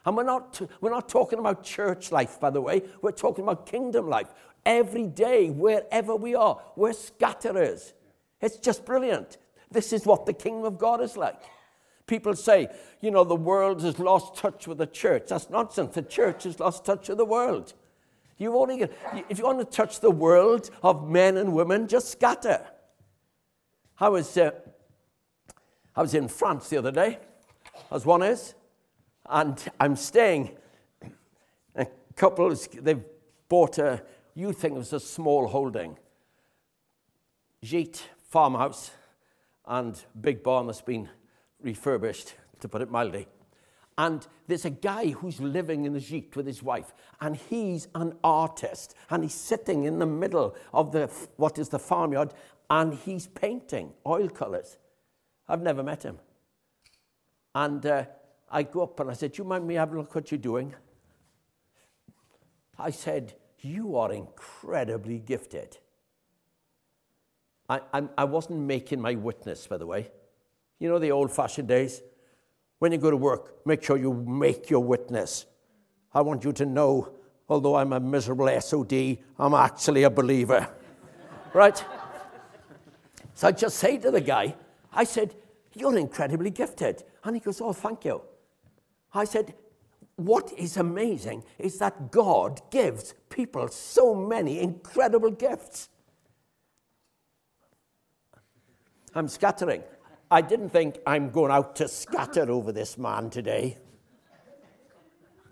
And 0.05 0.17
we're 0.17 0.25
not, 0.25 0.61
we're 0.81 0.91
not 0.91 1.09
talking 1.09 1.39
about 1.39 1.63
church 1.63 2.11
life, 2.11 2.41
by 2.41 2.51
the 2.51 2.61
way. 2.61 2.83
We're 3.01 3.13
talking 3.13 3.45
about 3.45 3.67
kingdom 3.67 4.09
life. 4.09 4.29
Every 4.67 5.07
day, 5.07 5.51
wherever 5.51 6.17
we 6.17 6.35
are, 6.35 6.61
we're 6.77 6.93
scatterers. 6.93 7.93
It's 8.41 8.57
just 8.57 8.85
brilliant. 8.85 9.39
This 9.71 9.93
is 9.93 10.05
what 10.05 10.27
the 10.27 10.33
kingdom 10.33 10.65
of 10.65 10.79
God 10.79 11.01
is 11.01 11.17
like. 11.17 11.41
People 12.07 12.35
say, 12.35 12.69
you 13.01 13.11
know, 13.11 13.25
the 13.25 13.37
world 13.37 13.83
has 13.83 13.99
lost 13.99 14.37
touch 14.37 14.67
with 14.67 14.79
the 14.79 14.87
church. 14.87 15.25
That's 15.29 15.49
nonsense. 15.49 15.95
The 15.95 16.03
church 16.03 16.45
has 16.45 16.59
lost 16.59 16.85
touch 16.85 17.09
with 17.09 17.19
the 17.19 17.25
world. 17.25 17.75
You 18.39 18.57
only 18.59 18.89
if 19.29 19.39
you 19.39 19.45
want 19.45 19.61
to 19.61 19.65
touch 19.65 20.01
the 20.01 20.11
world 20.11 20.71
of 20.83 21.09
men 21.09 21.37
and 21.37 21.53
women, 21.53 21.87
just 21.87 22.11
scatter. 22.11 22.67
I 24.01 24.09
was, 24.09 24.37
uh, 24.37 24.51
I 25.95 26.03
was 26.03 26.13
in 26.15 26.27
France 26.27 26.69
the 26.69 26.77
other 26.77 26.91
day, 26.91 27.19
as 27.93 28.05
one 28.05 28.23
is, 28.23 28.55
and 29.33 29.59
I'm 29.81 29.97
staying. 29.97 30.57
A 31.75 31.87
couple, 32.15 32.55
they've 32.81 33.03
bought 33.49 33.79
a, 33.79 34.03
you'd 34.35 34.57
think 34.57 34.75
it 34.75 34.79
was 34.79 34.93
a 34.93 35.01
small 35.01 35.49
holding, 35.49 35.97
Gite 37.65 38.03
farmhouse 38.29 38.91
and 39.67 39.99
big 40.21 40.43
barn 40.43 40.67
that's 40.67 40.83
been 40.83 41.09
refurbished, 41.63 42.35
to 42.61 42.69
put 42.69 42.83
it 42.83 42.91
mildly. 42.91 43.27
And 43.97 44.27
there's 44.49 44.65
a 44.65 44.71
guy 44.71 45.11
who's 45.11 45.41
living 45.41 45.85
in 45.85 45.93
the 45.93 45.99
gîte 45.99 46.37
with 46.37 46.47
his 46.47 46.63
wife, 46.63 46.93
and 47.21 47.37
he's 47.37 47.89
an 47.95 48.15
artist, 48.23 48.95
and 49.11 49.23
he's 49.23 49.35
sitting 49.35 49.85
in 49.85 49.99
the 49.99 50.07
middle 50.07 50.57
of 50.73 50.93
the 50.93 51.11
what 51.37 51.59
is 51.59 51.69
the 51.69 51.79
farmyard, 51.79 52.35
and 52.69 52.95
he's 52.95 53.29
painting 53.29 53.93
oil 54.07 54.29
colours. 54.29 54.77
I've 55.49 55.63
never 55.63 55.83
met 55.83 56.03
him. 56.03 56.19
And 57.55 57.85
uh, 57.85 58.05
I 58.53 58.63
go 58.63 58.83
up 58.83 59.01
and 59.01 59.11
I 59.11 59.15
said, 59.15 59.39
you 59.39 59.45
mind 59.45 59.67
me 59.67 59.75
having 59.75 59.97
a 59.97 59.99
look 60.01 60.11
at 60.11 60.15
what 60.15 60.31
you're 60.31 60.39
doing? 60.39 60.75
I 62.79 62.91
said, 62.91 63.35
You 63.61 63.97
are 63.97 64.13
incredibly 64.13 65.19
gifted. 65.19 65.79
I, 67.69 67.81
I, 67.95 68.03
I 68.19 68.25
wasn't 68.25 68.61
making 68.61 69.01
my 69.01 69.15
witness, 69.15 69.67
by 69.67 69.79
the 69.79 69.87
way. 69.87 70.11
You 70.79 70.89
know 70.89 70.99
the 70.99 71.13
old 71.13 71.31
fashioned 71.31 71.69
days? 71.69 72.03
When 72.79 72.93
you 72.93 72.99
go 72.99 73.11
to 73.11 73.17
work, 73.17 73.65
make 73.65 73.83
sure 73.83 73.97
you 73.97 74.13
make 74.13 74.69
your 74.69 74.81
witness. 74.81 75.47
I 76.13 76.21
want 76.21 76.45
you 76.45 76.53
to 76.53 76.67
know, 76.67 77.15
although 77.49 77.77
I'm 77.77 77.93
a 77.93 78.01
miserable 78.01 78.49
SOD, 78.61 79.19
I'm 79.39 79.55
actually 79.55 80.03
a 80.03 80.11
believer. 80.11 80.69
right? 81.55 81.83
So 83.35 83.49
I 83.49 83.53
just 83.53 83.79
say 83.79 83.97
to 83.99 84.11
the 84.11 84.21
guy, 84.21 84.57
I 84.93 85.05
said, 85.05 85.35
You're 85.73 85.97
incredibly 85.97 86.51
gifted. 86.51 87.05
And 87.25 87.37
he 87.37 87.41
goes, 87.41 87.61
Oh, 87.61 87.73
thank 87.73 88.05
you. 88.05 88.21
I 89.15 89.25
said, 89.25 89.55
What 90.17 90.53
is 90.57 90.77
amazing 90.77 91.45
is 91.59 91.79
that 91.79 92.11
God 92.11 92.61
gives 92.71 93.15
people 93.29 93.69
so 93.69 94.15
many 94.15 94.61
incredible 94.61 95.31
gifts. 95.31 95.89
I'm 99.15 99.29
scattering. 99.29 99.83
I 100.31 100.41
didn't 100.41 100.71
think 100.71 100.99
I'm 101.07 101.29
going 101.31 101.53
out 101.53 101.77
to 101.77 101.89
scatter 101.89 102.51
over 102.51 102.73
this 102.73 102.97
man 102.97 103.29
today. 103.29 103.77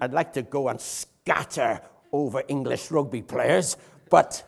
I'd 0.00 0.14
like 0.14 0.32
to 0.32 0.42
go 0.42 0.68
and 0.68 0.80
scatter 0.80 1.82
over 2.12 2.42
English 2.48 2.90
rugby 2.90 3.20
players, 3.20 3.76
but 4.08 4.42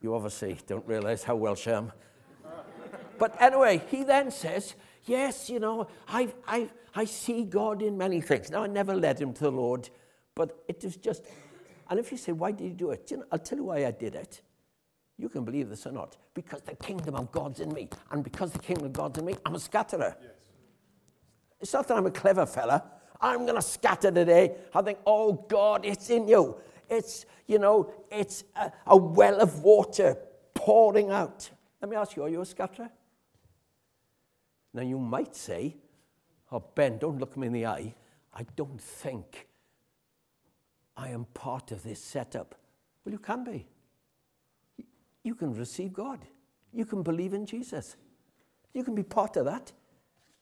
you 0.00 0.14
obviously 0.14 0.56
don't 0.66 0.86
realize 0.86 1.24
how 1.24 1.34
Welsh 1.34 1.66
I 1.66 1.72
am. 1.72 1.92
But 3.18 3.36
anyway, 3.42 3.82
he 3.90 4.04
then 4.04 4.30
says, 4.30 4.74
Yes, 5.04 5.48
you 5.48 5.60
know, 5.60 5.88
I, 6.08 6.32
I, 6.46 6.68
I 6.94 7.04
see 7.04 7.44
God 7.44 7.82
in 7.82 7.96
many 7.96 8.20
things. 8.20 8.50
Now, 8.50 8.64
I 8.64 8.66
never 8.66 8.94
led 8.94 9.18
him 9.18 9.32
to 9.34 9.44
the 9.44 9.52
Lord, 9.52 9.88
but 10.34 10.62
it 10.68 10.82
was 10.82 10.96
just. 10.96 11.24
And 11.88 11.98
if 11.98 12.12
you 12.12 12.18
say, 12.18 12.32
Why 12.32 12.52
did 12.52 12.64
you 12.64 12.74
do 12.74 12.90
it? 12.90 13.10
You 13.10 13.18
know, 13.18 13.24
I'll 13.32 13.38
tell 13.38 13.58
you 13.58 13.64
why 13.64 13.86
I 13.86 13.90
did 13.90 14.14
it. 14.14 14.42
You 15.18 15.28
can 15.28 15.44
believe 15.44 15.68
this 15.68 15.86
or 15.86 15.92
not. 15.92 16.16
Because 16.34 16.62
the 16.62 16.74
kingdom 16.76 17.14
of 17.14 17.30
God's 17.30 17.60
in 17.60 17.72
me. 17.74 17.88
And 18.10 18.24
because 18.24 18.52
the 18.52 18.58
kingdom 18.58 18.86
of 18.86 18.92
God's 18.92 19.18
in 19.18 19.26
me, 19.26 19.34
I'm 19.44 19.54
a 19.54 19.60
scatterer. 19.60 20.16
Yes. 20.20 20.30
It's 21.60 21.72
not 21.74 21.86
that 21.88 21.96
I'm 21.98 22.06
a 22.06 22.10
clever 22.10 22.46
fella. 22.46 22.82
I'm 23.20 23.44
going 23.44 23.56
to 23.56 23.62
scatter 23.62 24.10
today. 24.10 24.56
I 24.74 24.80
think, 24.80 24.98
oh 25.06 25.32
God, 25.48 25.84
it's 25.84 26.08
in 26.08 26.26
you. 26.26 26.56
It's, 26.88 27.26
you 27.46 27.58
know, 27.58 27.92
it's 28.10 28.44
a, 28.56 28.72
a 28.86 28.96
well 28.96 29.40
of 29.40 29.62
water 29.62 30.16
pouring 30.54 31.10
out. 31.10 31.50
Let 31.82 31.90
me 31.90 31.96
ask 31.96 32.16
you, 32.16 32.22
are 32.22 32.28
you 32.28 32.40
a 32.40 32.46
scatterer? 32.46 32.90
Now 34.72 34.82
you 34.82 34.98
might 34.98 35.34
say, 35.34 35.76
oh 36.52 36.62
Ben, 36.74 36.98
don't 36.98 37.18
look 37.18 37.36
me 37.36 37.46
in 37.48 37.52
the 37.52 37.66
eye. 37.66 37.94
I 38.34 38.46
don't 38.56 38.80
think 38.80 39.48
I 40.96 41.08
am 41.08 41.24
part 41.34 41.72
of 41.72 41.82
this 41.82 42.02
setup. 42.02 42.54
Well, 43.04 43.12
you 43.12 43.18
can 43.18 43.44
be 43.44 43.66
you 45.22 45.34
can 45.34 45.54
receive 45.54 45.92
God. 45.92 46.20
You 46.72 46.84
can 46.84 47.02
believe 47.02 47.34
in 47.34 47.46
Jesus. 47.46 47.96
You 48.72 48.84
can 48.84 48.94
be 48.94 49.02
part 49.02 49.36
of 49.36 49.44
that. 49.46 49.72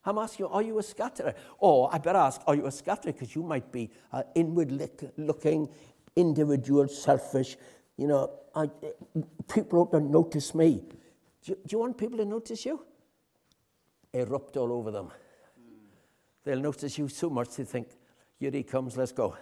I'm 0.04 0.18
asking 0.18 0.46
you, 0.46 0.52
are 0.52 0.62
you 0.62 0.78
a 0.78 0.82
scatterer? 0.82 1.34
Or 1.58 1.92
I 1.92 1.98
better 1.98 2.18
ask, 2.18 2.40
are 2.46 2.54
you 2.54 2.66
a 2.66 2.70
scatterer? 2.70 3.12
Because 3.12 3.34
you 3.34 3.42
might 3.42 3.72
be 3.72 3.90
an 4.12 4.24
inward 4.34 4.70
looking, 5.16 5.68
individual, 6.16 6.88
selfish. 6.88 7.56
You 7.96 8.06
know, 8.06 8.30
I, 8.54 8.70
people 9.52 9.86
don't 9.86 10.10
notice 10.10 10.54
me. 10.54 10.84
Do, 11.44 11.54
do, 11.54 11.60
you 11.70 11.78
want 11.78 11.98
people 11.98 12.18
to 12.18 12.24
notice 12.24 12.64
you? 12.64 12.84
Erupt 14.12 14.56
all 14.56 14.72
over 14.72 14.90
them. 14.90 15.10
They'll 16.44 16.60
notice 16.60 16.96
you 16.98 17.08
so 17.08 17.28
much 17.28 17.56
they 17.56 17.64
think, 17.64 17.88
here 18.38 18.50
he 18.50 18.62
comes, 18.62 18.96
let's 18.96 19.12
go. 19.12 19.36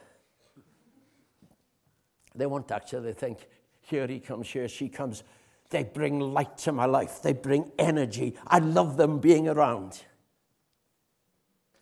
They 2.35 2.47
won't 2.47 2.71
actually 2.71 3.13
think, 3.13 3.47
here 3.81 4.07
he 4.07 4.21
comes, 4.21 4.49
here 4.49 4.69
she 4.69 4.89
comes. 4.89 5.23
They 5.71 5.85
bring 5.85 6.21
light 6.21 6.59
to 6.59 6.73
my 6.73 6.87
life. 6.87 7.23
They 7.23 7.33
bring 7.33 7.73
energy. 7.79 8.37
I 8.47 8.59
love 8.59 8.97
them 8.97 9.19
being 9.19 9.49
around. 9.49 10.01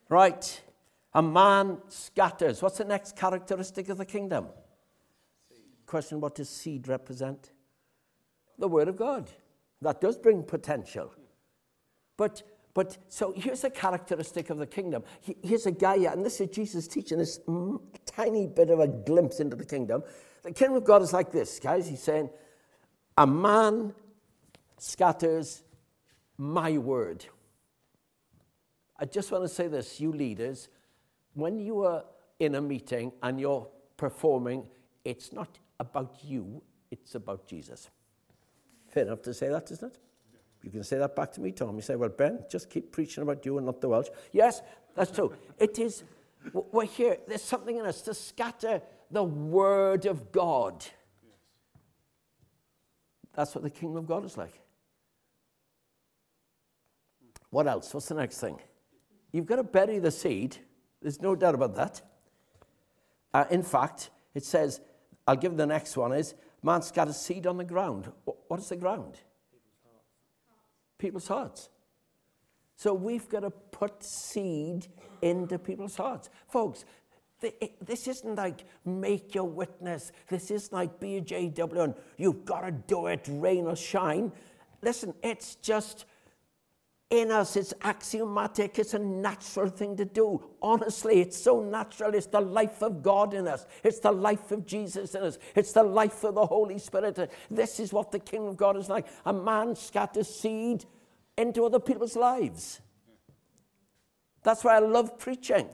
Right? 0.09 0.62
A 1.12 1.23
man 1.23 1.79
scatters. 1.88 2.62
What's 2.62 2.79
the 2.79 2.85
next 2.85 3.17
characteristic 3.17 3.88
of 3.88 3.99
the 3.99 4.05
kingdom? 4.05 4.47
Seed. 5.49 5.59
Question 5.87 6.21
What 6.21 6.35
does 6.35 6.49
seed 6.49 6.88
represent? 6.88 7.53
The 8.59 8.69
Word 8.69 8.88
of 8.88 8.97
God. 8.97 9.31
That 9.83 10.00
does 10.00 10.17
bring 10.17 10.43
potential. 10.43 11.12
But, 12.17 12.43
but 12.75 12.99
so 13.09 13.33
here's 13.37 13.62
a 13.62 13.71
characteristic 13.71 14.50
of 14.50 14.59
the 14.59 14.66
kingdom. 14.66 15.04
Here's 15.43 15.66
a 15.66 15.71
guy, 15.71 15.95
and 15.95 16.26
this 16.26 16.40
is 16.40 16.49
Jesus 16.50 16.88
teaching 16.88 17.19
this 17.19 17.38
tiny 18.04 18.49
bit 18.49 18.71
of 18.71 18.81
a 18.81 18.88
glimpse 18.88 19.38
into 19.38 19.54
the 19.54 19.64
kingdom. 19.64 20.02
The 20.43 20.52
kingdom 20.52 20.78
of 20.78 20.85
God 20.85 21.00
is 21.00 21.12
like 21.12 21.31
this, 21.31 21.61
guys. 21.61 21.88
He's 21.88 22.02
saying, 22.02 22.31
A 23.16 23.26
man 23.26 23.95
scatters 24.76 25.62
my 26.37 26.76
word. 26.76 27.25
I 28.99 29.04
just 29.04 29.31
want 29.31 29.45
to 29.45 29.49
say 29.49 29.69
this, 29.69 30.00
you 30.00 30.12
leaders, 30.12 30.69
when 31.35 31.59
you 31.59 31.85
are 31.85 32.04
in 32.38 32.57
a 32.57 32.61
meeting 32.61 33.12
and 33.23 33.40
you're 33.40 33.69
performing, 33.97 34.66
it's 35.04 35.33
not 35.33 35.59
about 35.78 36.16
you, 36.23 36.62
it's 36.90 37.14
about 37.14 37.47
Jesus. 37.47 37.90
Fair 38.88 39.04
enough 39.04 39.23
to 39.23 39.35
say 39.35 39.49
that, 39.49 39.71
isn't 39.71 39.93
it? 39.93 39.99
You 40.64 40.71
can 40.71 40.83
say 40.83 40.97
that 40.97 41.14
back 41.14 41.30
to 41.33 41.42
me, 41.42 41.52
Tom. 41.52 41.76
You 41.76 41.83
say, 41.83 41.94
well, 41.94 42.09
Ben, 42.09 42.42
just 42.50 42.71
keep 42.71 42.90
preaching 42.90 43.23
about 43.23 43.44
you 43.44 43.59
and 43.59 43.66
not 43.66 43.83
the 43.83 43.88
Welsh. 43.88 44.09
Yes, 44.33 44.62
that's 44.94 45.11
true. 45.11 45.35
it 45.59 45.78
is, 45.78 46.04
we're 46.52 46.87
here, 46.87 47.18
there's 47.28 47.42
something 47.42 47.76
in 47.76 47.85
us 47.85 48.00
to 48.02 48.14
scatter 48.14 48.80
the 49.11 49.23
Word 49.23 50.06
of 50.06 50.33
God. 50.33 50.83
Yes. 51.23 51.35
That's 53.35 53.54
what 53.54 53.62
the 53.62 53.68
kingdom 53.68 53.99
of 53.99 54.06
God 54.06 54.25
is 54.25 54.38
like. 54.38 54.59
What 57.50 57.66
else? 57.66 57.92
What's 57.92 58.09
the 58.09 58.14
next 58.14 58.40
thing? 58.40 58.59
You've 59.33 59.47
got 59.47 59.56
to 59.56 59.64
bury 59.64 59.99
the 59.99 60.11
seed. 60.11 60.56
There's 61.02 61.21
no 61.21 61.37
doubt 61.37 61.54
about 61.54 61.76
that. 61.76 62.00
Uh, 63.35 63.44
in 63.50 63.62
fact, 63.62 64.09
it 64.35 64.44
says, 64.44 64.80
I'll 65.26 65.37
give 65.37 65.59
the 65.59 65.66
next 65.66 65.94
one 65.94 66.12
is, 66.12 66.35
man 66.62 66.80
scatters 66.80 67.18
seed 67.18 67.47
on 67.47 67.59
the 67.59 67.64
ground. 67.64 68.11
What 68.25 68.61
is 68.61 68.71
the 68.71 68.76
ground? 68.76 69.18
People's 70.99 71.29
hearts. 71.29 71.69
So 72.77 72.93
we've 72.95 73.29
got 73.29 73.41
to 73.41 73.51
put 73.51 74.03
seed 74.03 74.87
into 75.23 75.59
people's 75.59 75.97
hearts. 75.97 76.31
Folks, 76.49 76.85
This 77.81 78.09
isn't 78.09 78.37
like 78.37 78.65
make 78.85 79.35
your 79.35 79.45
witness. 79.45 80.13
This 80.29 80.51
isn't 80.51 80.73
like 80.73 80.99
be 80.99 81.17
a 81.17 81.21
JW 81.21 81.85
and 81.85 81.95
you've 82.17 82.45
got 82.45 82.63
to 82.63 82.73
do 82.73 83.07
it, 83.07 83.27
rain 83.31 83.67
or 83.67 83.77
shine. 83.77 84.33
Listen, 84.83 85.15
it's 85.23 85.57
just 85.57 86.07
in 87.11 87.30
us. 87.30 87.56
It's 87.56 87.75
axiomatic. 87.82 88.78
It's 88.78 88.94
a 88.94 88.99
natural 88.99 89.68
thing 89.68 89.96
to 89.96 90.04
do. 90.04 90.42
Honestly, 90.61 91.20
it's 91.20 91.37
so 91.37 91.62
natural. 91.62 92.14
It's 92.14 92.26
the 92.26 92.40
life 92.40 92.82
of 92.82 93.02
God 93.02 93.34
in 93.34 93.46
us. 93.46 93.66
It's 93.82 94.00
the 94.00 94.12
life 94.12 94.50
of 94.50 94.66
Jesus 94.66 95.14
in 95.14 95.23
us. 95.23 95.38
It's 95.54 95.73
the 95.73 95.82
life 95.82 96.25
of 96.25 96.34
the 96.34 96.46
Holy 96.46 96.78
Spirit. 96.78 97.30
This 97.50 97.80
is 97.80 97.92
what 97.92 98.11
the 98.11 98.18
kingdom 98.18 98.50
of 98.50 98.56
God 98.56 98.76
is 98.76 98.88
like. 98.88 99.06
A 99.26 99.32
man 99.32 99.76
scatters 99.76 100.28
seed 100.28 100.84
into 101.37 101.64
other 101.64 101.80
people's 101.80 102.16
lives. 102.16 102.80
That's 104.42 104.62
why 104.62 104.76
I 104.76 104.80
love 104.80 105.18
preaching. 105.18 105.68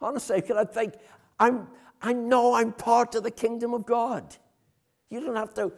Honestly, 0.00 0.40
because 0.40 0.56
I 0.56 0.64
think 0.64 0.94
I'm, 1.38 1.68
I 2.02 2.12
know 2.12 2.54
I'm 2.54 2.72
part 2.72 3.14
of 3.14 3.22
the 3.22 3.30
kingdom 3.30 3.74
of 3.74 3.86
God. 3.86 4.36
You 5.08 5.20
don't 5.20 5.36
have 5.36 5.54
to, 5.54 5.72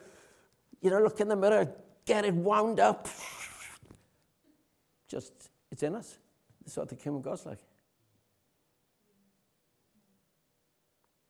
you 0.80 0.90
know, 0.90 1.00
look 1.00 1.20
in 1.20 1.28
the 1.28 1.36
mirror, 1.36 1.70
get 2.06 2.24
it 2.24 2.34
wound 2.34 2.80
up. 2.80 3.08
Just, 5.08 5.50
it's 5.70 5.82
in 5.82 5.94
us. 5.94 6.18
That's 6.64 6.76
what 6.76 6.88
the 6.88 6.96
kingdom 6.96 7.16
of 7.16 7.22
God's 7.22 7.46
like. 7.46 7.58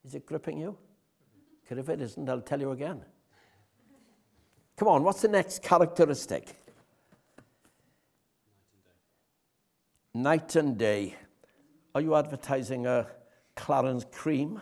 Is 0.04 0.14
it 0.14 0.25
gripping 0.25 0.59
you? 0.59 0.76
Because 1.62 1.78
if 1.78 1.88
it 1.88 2.00
isn't, 2.00 2.28
I'll 2.28 2.40
tell 2.40 2.61
you 2.61 2.71
again. 2.71 3.02
Come 4.76 4.88
on, 4.88 5.02
what's 5.02 5.23
the 5.23 5.28
next 5.28 5.62
characteristic? 5.62 6.54
Night 10.14 10.54
and 10.54 10.78
day. 10.78 11.14
Are 11.95 12.00
you 12.00 12.14
advertising 12.14 12.87
a 12.87 13.06
Clarins 13.56 14.11
cream? 14.12 14.61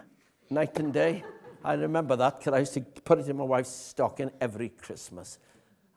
Night 0.50 0.78
and 0.78 0.92
day? 0.92 1.24
I 1.64 1.74
remember 1.74 2.16
that 2.16 2.38
because 2.38 2.54
I 2.54 2.60
used 2.60 2.74
to 2.74 2.80
put 2.80 3.18
it 3.18 3.28
in 3.28 3.36
my 3.36 3.44
wife's 3.44 3.70
stocking 3.70 4.30
every 4.40 4.68
Christmas. 4.68 5.38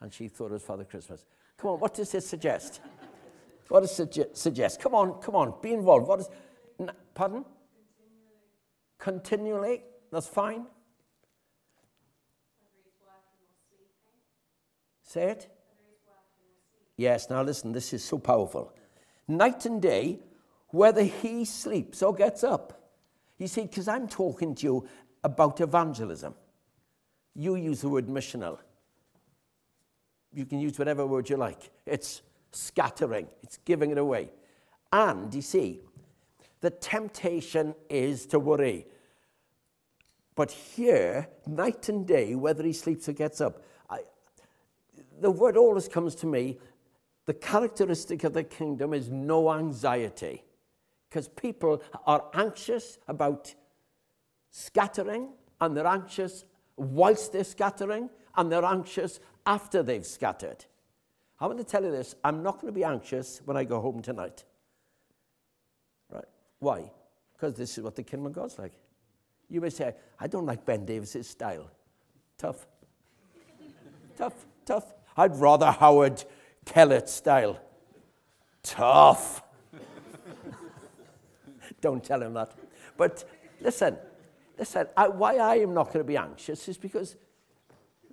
And 0.01 0.13
she 0.13 0.27
thought 0.27 0.47
it 0.47 0.53
was 0.53 0.63
Father 0.63 0.83
Christmas. 0.83 1.25
Come 1.57 1.71
on, 1.71 1.79
what 1.79 1.93
does 1.93 2.12
this 2.12 2.27
suggest? 2.27 2.81
What 3.69 3.81
does 3.81 4.01
suggest? 4.33 4.79
Come 4.79 4.95
on, 4.95 5.21
come 5.21 5.36
on, 5.36 5.53
be 5.62 5.74
involved. 5.74 6.07
What 6.07 6.19
is, 6.21 6.29
pardon? 7.13 7.43
Continually. 8.97 9.77
Continually. 9.77 9.83
That's 10.12 10.27
fine. 10.27 10.65
Say 15.03 15.31
it. 15.31 15.47
Yes, 16.97 17.29
now 17.29 17.43
listen, 17.43 17.71
this 17.71 17.93
is 17.93 18.03
so 18.03 18.17
powerful. 18.17 18.74
Night 19.27 19.65
and 19.65 19.81
day, 19.81 20.19
whether 20.69 21.03
he 21.03 21.45
sleeps 21.45 22.01
or 22.01 22.13
gets 22.13 22.43
up. 22.43 22.91
You 23.38 23.47
see, 23.47 23.62
because 23.62 23.88
I'm 23.88 24.07
talking 24.07 24.55
to 24.55 24.63
you 24.63 24.88
about 25.24 25.62
evangelism. 25.62 26.33
You 27.36 27.55
use 27.55 27.81
the 27.81 27.89
word 27.89 28.07
missional. 28.07 28.57
You 30.33 30.45
can 30.45 30.59
use 30.59 30.79
whatever 30.79 31.05
word 31.05 31.29
you 31.29 31.38
like. 31.38 31.69
It's 31.86 32.21
scattering, 32.57 33.27
it's 33.43 33.57
giving 33.65 33.91
it 33.91 33.97
away. 33.97 34.31
And 34.91 35.33
you 35.33 35.41
see, 35.41 35.81
the 36.61 36.69
temptation 36.69 37.75
is 37.89 38.25
to 38.27 38.39
worry. 38.39 38.87
But 40.35 40.51
here, 40.51 41.27
night 41.45 41.89
and 41.89 42.05
day, 42.05 42.35
whether 42.35 42.63
he 42.63 42.73
sleeps 42.73 43.09
or 43.09 43.13
gets 43.13 43.41
up, 43.41 43.63
I, 43.89 44.01
the 45.19 45.31
word 45.31 45.57
always 45.57 45.87
comes 45.87 46.15
to 46.15 46.27
me 46.27 46.57
the 47.25 47.33
characteristic 47.33 48.23
of 48.23 48.33
the 48.33 48.43
kingdom 48.43 48.93
is 48.93 49.09
no 49.09 49.51
anxiety. 49.51 50.43
Because 51.09 51.27
people 51.27 51.81
are 52.05 52.25
anxious 52.33 52.97
about 53.07 53.53
scattering, 54.51 55.29
and 55.59 55.75
they're 55.75 55.87
anxious 55.87 56.45
whilst 56.77 57.33
they're 57.33 57.43
scattering, 57.43 58.09
and 58.35 58.51
they're 58.51 58.65
anxious 58.65 59.19
after 59.45 59.83
they've 59.83 60.05
scattered. 60.05 60.65
I 61.39 61.46
want 61.46 61.60
to 61.60 61.63
tell 61.63 61.84
you 61.84 61.91
this 61.91 62.15
I'm 62.24 62.44
not 62.44 62.56
going 62.56 62.74
to 62.74 62.77
be 62.77 62.84
anxious 62.84 63.41
when 63.46 63.58
I 63.58 63.63
go 63.63 63.79
home 63.79 64.01
tonight. 64.01 64.44
Right? 66.10 66.25
Why? 66.60 66.91
Because 67.34 67.56
this 67.56 67.77
is 67.77 67.84
what 67.84 67.96
the 67.96 68.03
kingdom 68.03 68.27
of 68.27 68.34
God's 68.34 68.58
like. 68.58 68.74
You 69.50 69.62
may 69.62 69.70
say, 69.70 69.94
I 70.20 70.27
don't 70.27 70.46
like 70.46 70.65
Ben 70.65 70.86
Davis's 70.86 71.28
style. 71.28 71.69
Tough. 72.38 72.67
tough, 74.17 74.45
tough. 74.65 74.93
I'd 75.15 75.36
rather 75.38 75.71
Howard 75.71 76.23
Kellett 76.65 77.10
style. 77.10 77.60
Tough. 78.63 79.41
don't 81.82 82.04
tell 82.04 82.21
him 82.21 82.34
that. 82.34 82.54
But 82.97 83.23
listen, 83.62 83.97
listen, 84.58 84.88
I, 84.97 85.08
why 85.08 85.38
I 85.38 85.58
am 85.58 85.73
not 85.73 85.88
going 85.88 86.00
to 86.00 86.04
be 86.04 86.17
anxious 86.17 86.67
is 86.67 86.78
because 86.78 87.15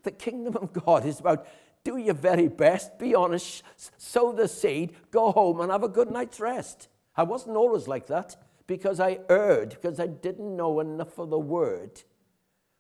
the 0.03 0.13
kingdom 0.13 0.57
of 0.57 0.73
God 0.73 1.05
is 1.05 1.19
about 1.19 1.49
do 1.85 1.99
your 1.99 2.15
very 2.15 2.49
best, 2.49 2.99
be 2.99 3.15
honest, 3.15 3.63
sow 3.99 4.33
the 4.33 4.49
seed, 4.49 4.95
go 5.11 5.31
home 5.31 5.61
and 5.61 5.71
have 5.71 5.85
a 5.85 5.89
good 5.89 6.11
night's 6.11 6.41
rest. 6.41 6.89
I 7.17 7.23
wasn't 7.23 7.57
always 7.57 7.87
like 7.87 8.07
that 8.07 8.37
because 8.67 8.99
I 8.99 9.21
erred, 9.29 9.71
because 9.71 10.01
I 10.01 10.07
didn't 10.07 10.57
know 10.57 10.81
enough 10.81 11.19
of 11.19 11.31
the 11.31 11.39
word 11.39 12.03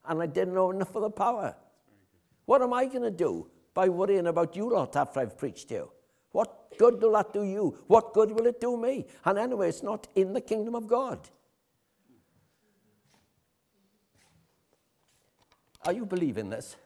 and 0.06 0.22
I 0.22 0.26
didn't 0.26 0.54
know 0.54 0.70
enough 0.70 0.94
of 0.94 1.02
the 1.02 1.10
power. 1.10 1.54
What 2.46 2.62
am 2.62 2.72
I 2.72 2.86
going 2.86 3.02
to 3.02 3.10
do 3.10 3.48
by 3.74 3.88
worrying 3.88 4.26
about 4.26 4.56
you 4.56 4.70
lot 4.70 4.96
after 4.96 5.20
I've 5.20 5.36
preached 5.36 5.68
to 5.68 5.74
you? 5.74 5.90
What 6.32 6.78
good 6.78 7.00
will 7.00 7.12
that 7.12 7.32
do 7.32 7.44
you? 7.44 7.78
What 7.86 8.12
good 8.14 8.30
will 8.30 8.46
it 8.46 8.60
do 8.60 8.76
me? 8.76 9.06
And 9.24 9.38
anyway, 9.38 9.68
it's 9.68 9.82
not 9.82 10.08
in 10.14 10.32
the 10.32 10.40
kingdom 10.40 10.74
of 10.74 10.86
God. 10.86 11.28
Are 15.86 15.92
you 15.92 16.06
believing 16.06 16.48
this? 16.48 16.76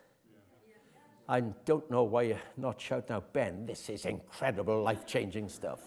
I 1.29 1.41
don't 1.41 1.89
know 1.91 2.05
why 2.05 2.23
you're 2.23 2.41
not 2.57 2.81
shouting 2.81 3.17
out, 3.17 3.35
Ben, 3.35 3.67
this 3.67 3.91
is 3.91 4.07
incredible, 4.07 4.83
life 4.83 5.07
changing 5.07 5.51
stuff. 5.51 5.81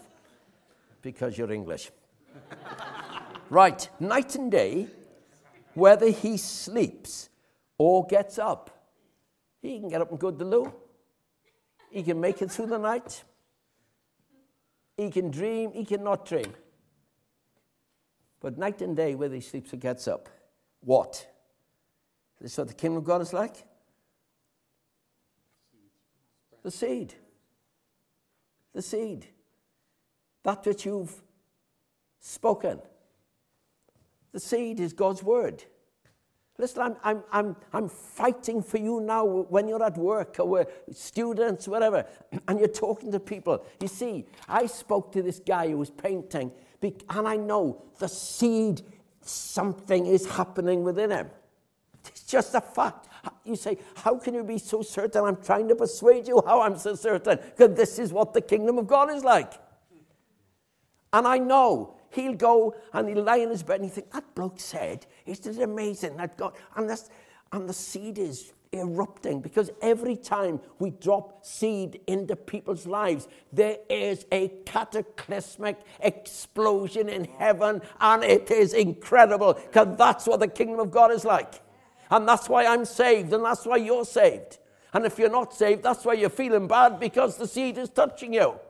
Because 1.02 1.36
you're 1.36 1.50
English. 1.50 1.90
right, 3.50 3.88
night 3.98 4.36
and 4.36 4.52
day, 4.52 4.86
whether 5.74 6.10
he 6.10 6.36
sleeps 6.36 7.28
or 7.76 8.06
gets 8.06 8.38
up, 8.38 8.88
he 9.60 9.80
can 9.80 9.88
get 9.88 10.00
up 10.00 10.10
and 10.10 10.20
go 10.20 10.30
to 10.30 10.36
the 10.36 10.44
loo. 10.44 10.72
He 11.90 12.04
can 12.04 12.20
make 12.20 12.40
it 12.40 12.50
through 12.50 12.66
the 12.66 12.78
night. 12.78 13.24
He 14.96 15.10
can 15.10 15.30
dream, 15.30 15.72
he 15.72 15.84
cannot 15.84 16.24
dream. 16.24 16.52
But 18.40 18.58
night 18.58 18.80
and 18.80 18.96
day, 18.96 19.16
whether 19.16 19.34
he 19.34 19.40
sleeps 19.40 19.72
or 19.72 19.76
gets 19.76 20.06
up, 20.06 20.28
what? 20.80 21.26
This 22.40 22.52
is 22.52 22.58
what 22.58 22.68
the 22.68 22.74
kingdom 22.74 22.98
of 22.98 23.04
God 23.04 23.22
is 23.22 23.32
like? 23.32 23.64
The 26.62 26.70
seed. 26.70 27.14
The 28.74 28.82
seed. 28.82 29.26
That 30.44 30.64
which 30.64 30.86
you've 30.86 31.22
spoken. 32.20 32.80
The 34.32 34.40
seed 34.40 34.80
is 34.80 34.92
God's 34.92 35.22
word. 35.22 35.64
Listen, 36.58 36.82
I'm, 36.82 36.96
I'm, 37.02 37.22
I'm, 37.32 37.56
I'm 37.72 37.88
fighting 37.88 38.62
for 38.62 38.78
you 38.78 39.00
now 39.00 39.24
when 39.24 39.68
you're 39.68 39.82
at 39.82 39.96
work 39.96 40.36
or 40.38 40.46
with 40.46 40.68
students, 40.92 41.66
whatever, 41.66 42.06
and 42.48 42.58
you're 42.58 42.68
talking 42.68 43.10
to 43.12 43.20
people. 43.20 43.64
You 43.80 43.88
see, 43.88 44.26
I 44.48 44.66
spoke 44.66 45.12
to 45.12 45.22
this 45.22 45.40
guy 45.40 45.70
who 45.70 45.78
was 45.78 45.90
painting, 45.90 46.52
and 46.82 47.28
I 47.28 47.36
know 47.36 47.82
the 47.98 48.08
seed, 48.08 48.82
something 49.22 50.06
is 50.06 50.26
happening 50.26 50.82
within 50.82 51.10
him. 51.10 51.30
It's 52.06 52.24
just 52.24 52.54
a 52.54 52.60
fact. 52.60 53.08
You 53.44 53.56
say, 53.56 53.78
How 53.96 54.16
can 54.16 54.34
you 54.34 54.44
be 54.44 54.58
so 54.58 54.82
certain? 54.82 55.24
I'm 55.24 55.36
trying 55.36 55.68
to 55.68 55.74
persuade 55.74 56.28
you 56.28 56.42
how 56.46 56.62
I'm 56.62 56.78
so 56.78 56.94
certain, 56.94 57.38
because 57.56 57.76
this 57.76 57.98
is 57.98 58.12
what 58.12 58.34
the 58.34 58.40
kingdom 58.40 58.78
of 58.78 58.86
God 58.86 59.10
is 59.10 59.24
like. 59.24 59.54
And 61.12 61.26
I 61.26 61.38
know 61.38 61.96
he'll 62.10 62.34
go 62.34 62.74
and 62.92 63.08
he'll 63.08 63.22
lie 63.22 63.36
in 63.36 63.50
his 63.50 63.62
bed 63.62 63.80
and 63.80 63.84
he'll 63.84 63.94
think, 63.94 64.10
That 64.12 64.34
bloke 64.34 64.60
said, 64.60 65.06
Isn't 65.26 65.58
it 65.58 65.62
amazing 65.62 66.16
that 66.16 66.36
God, 66.36 66.54
and, 66.76 66.88
that's, 66.88 67.10
and 67.52 67.68
the 67.68 67.74
seed 67.74 68.18
is 68.18 68.52
erupting 68.72 69.40
because 69.40 69.70
every 69.82 70.16
time 70.16 70.58
we 70.78 70.90
drop 70.90 71.44
seed 71.44 72.00
into 72.06 72.34
people's 72.34 72.86
lives, 72.86 73.28
there 73.52 73.76
is 73.90 74.24
a 74.32 74.48
cataclysmic 74.64 75.78
explosion 76.00 77.08
in 77.08 77.24
heaven, 77.24 77.82
and 78.00 78.24
it 78.24 78.50
is 78.50 78.72
incredible 78.72 79.54
because 79.54 79.96
that's 79.98 80.26
what 80.26 80.40
the 80.40 80.48
kingdom 80.48 80.80
of 80.80 80.90
God 80.90 81.10
is 81.10 81.24
like. 81.24 81.60
And 82.12 82.28
that's 82.28 82.46
why 82.46 82.66
I'm 82.66 82.84
saved, 82.84 83.32
and 83.32 83.42
that's 83.42 83.64
why 83.64 83.78
you're 83.78 84.04
saved. 84.04 84.58
And 84.92 85.06
if 85.06 85.18
you're 85.18 85.30
not 85.30 85.54
saved, 85.54 85.82
that's 85.82 86.04
why 86.04 86.12
you're 86.12 86.28
feeling 86.28 86.68
bad 86.68 87.00
because 87.00 87.38
the 87.38 87.48
seed 87.48 87.78
is 87.78 87.88
touching 87.88 88.34
you. 88.34 88.60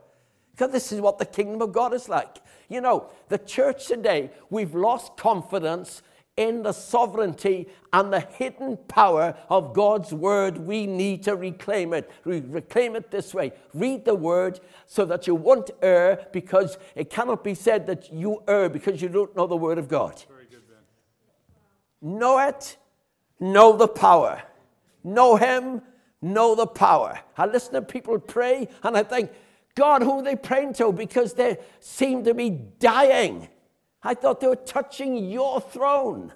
Because 0.52 0.70
this 0.70 0.92
is 0.92 1.00
what 1.00 1.18
the 1.18 1.26
kingdom 1.26 1.60
of 1.60 1.72
God 1.72 1.92
is 1.92 2.08
like. 2.08 2.36
You 2.68 2.80
know, 2.80 3.10
the 3.28 3.38
church 3.38 3.88
today, 3.88 4.30
we've 4.48 4.76
lost 4.76 5.16
confidence 5.16 6.02
in 6.36 6.62
the 6.62 6.72
sovereignty 6.72 7.66
and 7.92 8.12
the 8.12 8.20
hidden 8.20 8.76
power 8.86 9.34
of 9.48 9.74
God's 9.74 10.14
word. 10.14 10.58
We 10.58 10.86
need 10.86 11.24
to 11.24 11.34
reclaim 11.34 11.92
it. 11.94 12.08
We 12.24 12.42
reclaim 12.42 12.94
it 12.94 13.10
this 13.10 13.34
way 13.34 13.52
read 13.74 14.04
the 14.04 14.14
word 14.14 14.60
so 14.86 15.04
that 15.06 15.26
you 15.26 15.34
won't 15.34 15.72
err, 15.82 16.28
because 16.32 16.78
it 16.94 17.10
cannot 17.10 17.42
be 17.42 17.54
said 17.54 17.86
that 17.88 18.12
you 18.12 18.44
err 18.46 18.68
because 18.68 19.02
you 19.02 19.08
don't 19.08 19.34
know 19.36 19.48
the 19.48 19.56
word 19.56 19.78
of 19.78 19.88
God. 19.88 20.22
Right. 20.30 20.38
Know 22.00 22.38
it, 22.38 22.76
know 23.42 23.76
the 23.76 23.88
power. 23.88 24.42
Know 25.04 25.36
Him, 25.36 25.82
know 26.22 26.54
the 26.54 26.66
power. 26.66 27.18
I 27.36 27.46
listen 27.46 27.74
to 27.74 27.82
people 27.82 28.18
pray 28.18 28.68
and 28.82 28.96
I 28.96 29.02
think, 29.02 29.30
God, 29.74 30.02
who 30.02 30.20
are 30.20 30.22
they 30.22 30.36
praying 30.36 30.74
to? 30.74 30.92
Because 30.92 31.34
they 31.34 31.58
seem 31.80 32.24
to 32.24 32.34
be 32.34 32.50
dying. 32.50 33.48
I 34.02 34.14
thought 34.14 34.40
they 34.40 34.46
were 34.46 34.56
touching 34.56 35.30
your 35.30 35.60
throne. 35.60 36.32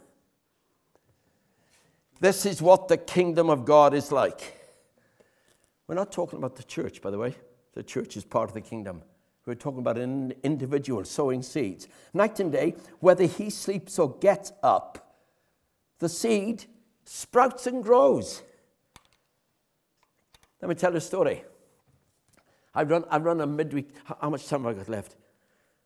This 2.20 2.46
is 2.46 2.62
what 2.62 2.88
the 2.88 2.96
kingdom 2.96 3.50
of 3.50 3.64
God 3.64 3.94
is 3.94 4.10
like. 4.10 4.54
We're 5.86 5.94
not 5.94 6.10
talking 6.10 6.38
about 6.38 6.56
the 6.56 6.62
church, 6.62 7.00
by 7.02 7.10
the 7.10 7.18
way. 7.18 7.36
The 7.74 7.82
church 7.82 8.16
is 8.16 8.24
part 8.24 8.48
of 8.48 8.54
the 8.54 8.60
kingdom. 8.60 9.02
We're 9.44 9.54
talking 9.54 9.78
about 9.78 9.98
an 9.98 10.32
individual 10.42 11.04
sowing 11.04 11.42
seeds. 11.42 11.86
Night 12.12 12.40
and 12.40 12.50
day, 12.50 12.74
whether 12.98 13.24
he 13.24 13.50
sleeps 13.50 13.98
or 13.98 14.16
gets 14.18 14.52
up, 14.62 15.14
the 15.98 16.08
seed 16.08 16.64
sprouts 17.06 17.66
and 17.66 17.82
grows. 17.82 18.42
Let 20.60 20.68
me 20.68 20.74
tell 20.74 20.94
a 20.94 21.00
story. 21.00 21.44
I 22.74 22.82
run, 22.82 23.04
I 23.08 23.18
run 23.18 23.40
a 23.40 23.46
midweek. 23.46 23.88
How 24.20 24.28
much 24.28 24.46
time 24.46 24.64
have 24.64 24.74
I 24.74 24.78
got 24.78 24.88
left? 24.88 25.16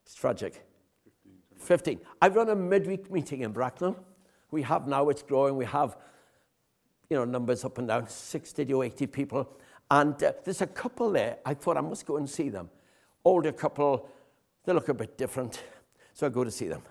It's 0.05 0.15
tragic. 0.15 0.65
15. 1.59 1.97
15. 1.97 2.01
I 2.21 2.29
run 2.29 2.49
a 2.49 2.57
midweek 2.57 3.11
meeting 3.13 3.43
in 3.43 3.53
Bracknell. 3.53 3.97
We 4.51 4.63
have 4.63 4.89
now, 4.89 5.09
it's 5.09 5.23
growing. 5.23 5.57
We 5.57 5.67
have, 5.67 5.97
you 7.09 7.17
know, 7.17 7.25
numbers 7.25 7.65
up 7.65 7.79
and 7.79 7.87
down, 7.87 8.09
60 8.09 8.65
to 8.65 8.83
80 8.83 9.07
people. 9.07 9.57
And 9.91 10.21
uh, 10.23 10.33
there's 10.45 10.63
a 10.63 10.67
couple 10.67 11.11
there. 11.13 11.39
I 11.45 11.55
thought 11.55 11.77
I 11.77 11.81
must 11.81 12.07
go 12.07 12.17
and 12.17 12.29
see 12.29 12.49
them. 12.49 12.71
Older 13.25 13.53
couple, 13.53 14.09
they 14.65 14.73
look 14.73 14.89
a 14.89 14.95
bit 14.95 15.19
different. 15.19 15.63
So 16.15 16.27
I 16.27 16.31
go 16.31 16.45
to 16.45 16.51
see 16.51 16.69
them. 16.69 16.83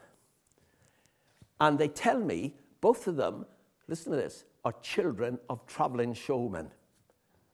And 1.60 1.78
they 1.78 1.90
tell 1.90 2.20
me, 2.20 2.56
both 2.80 3.08
of 3.08 3.18
them, 3.18 3.46
listen 3.90 4.12
to 4.12 4.18
this, 4.18 4.46
are 4.64 4.74
children 4.82 5.40
of 5.50 5.66
traveling 5.66 6.14
showmen 6.14 6.70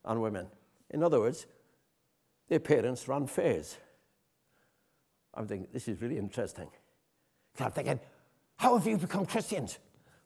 and 0.04 0.22
women. 0.22 0.48
In 0.92 1.02
other 1.02 1.20
words, 1.20 1.48
their 2.50 2.60
parents 2.60 3.08
ran 3.08 3.26
fairs. 3.26 3.78
I'm 5.34 5.48
thinking, 5.48 5.68
this 5.74 5.88
is 5.88 6.02
really 6.02 6.18
interesting. 6.18 6.68
I'm 7.60 7.72
thinking, 7.72 8.00
how 8.58 8.78
have 8.78 8.86
you 8.86 8.98
become 8.98 9.26
Christians? 9.26 9.80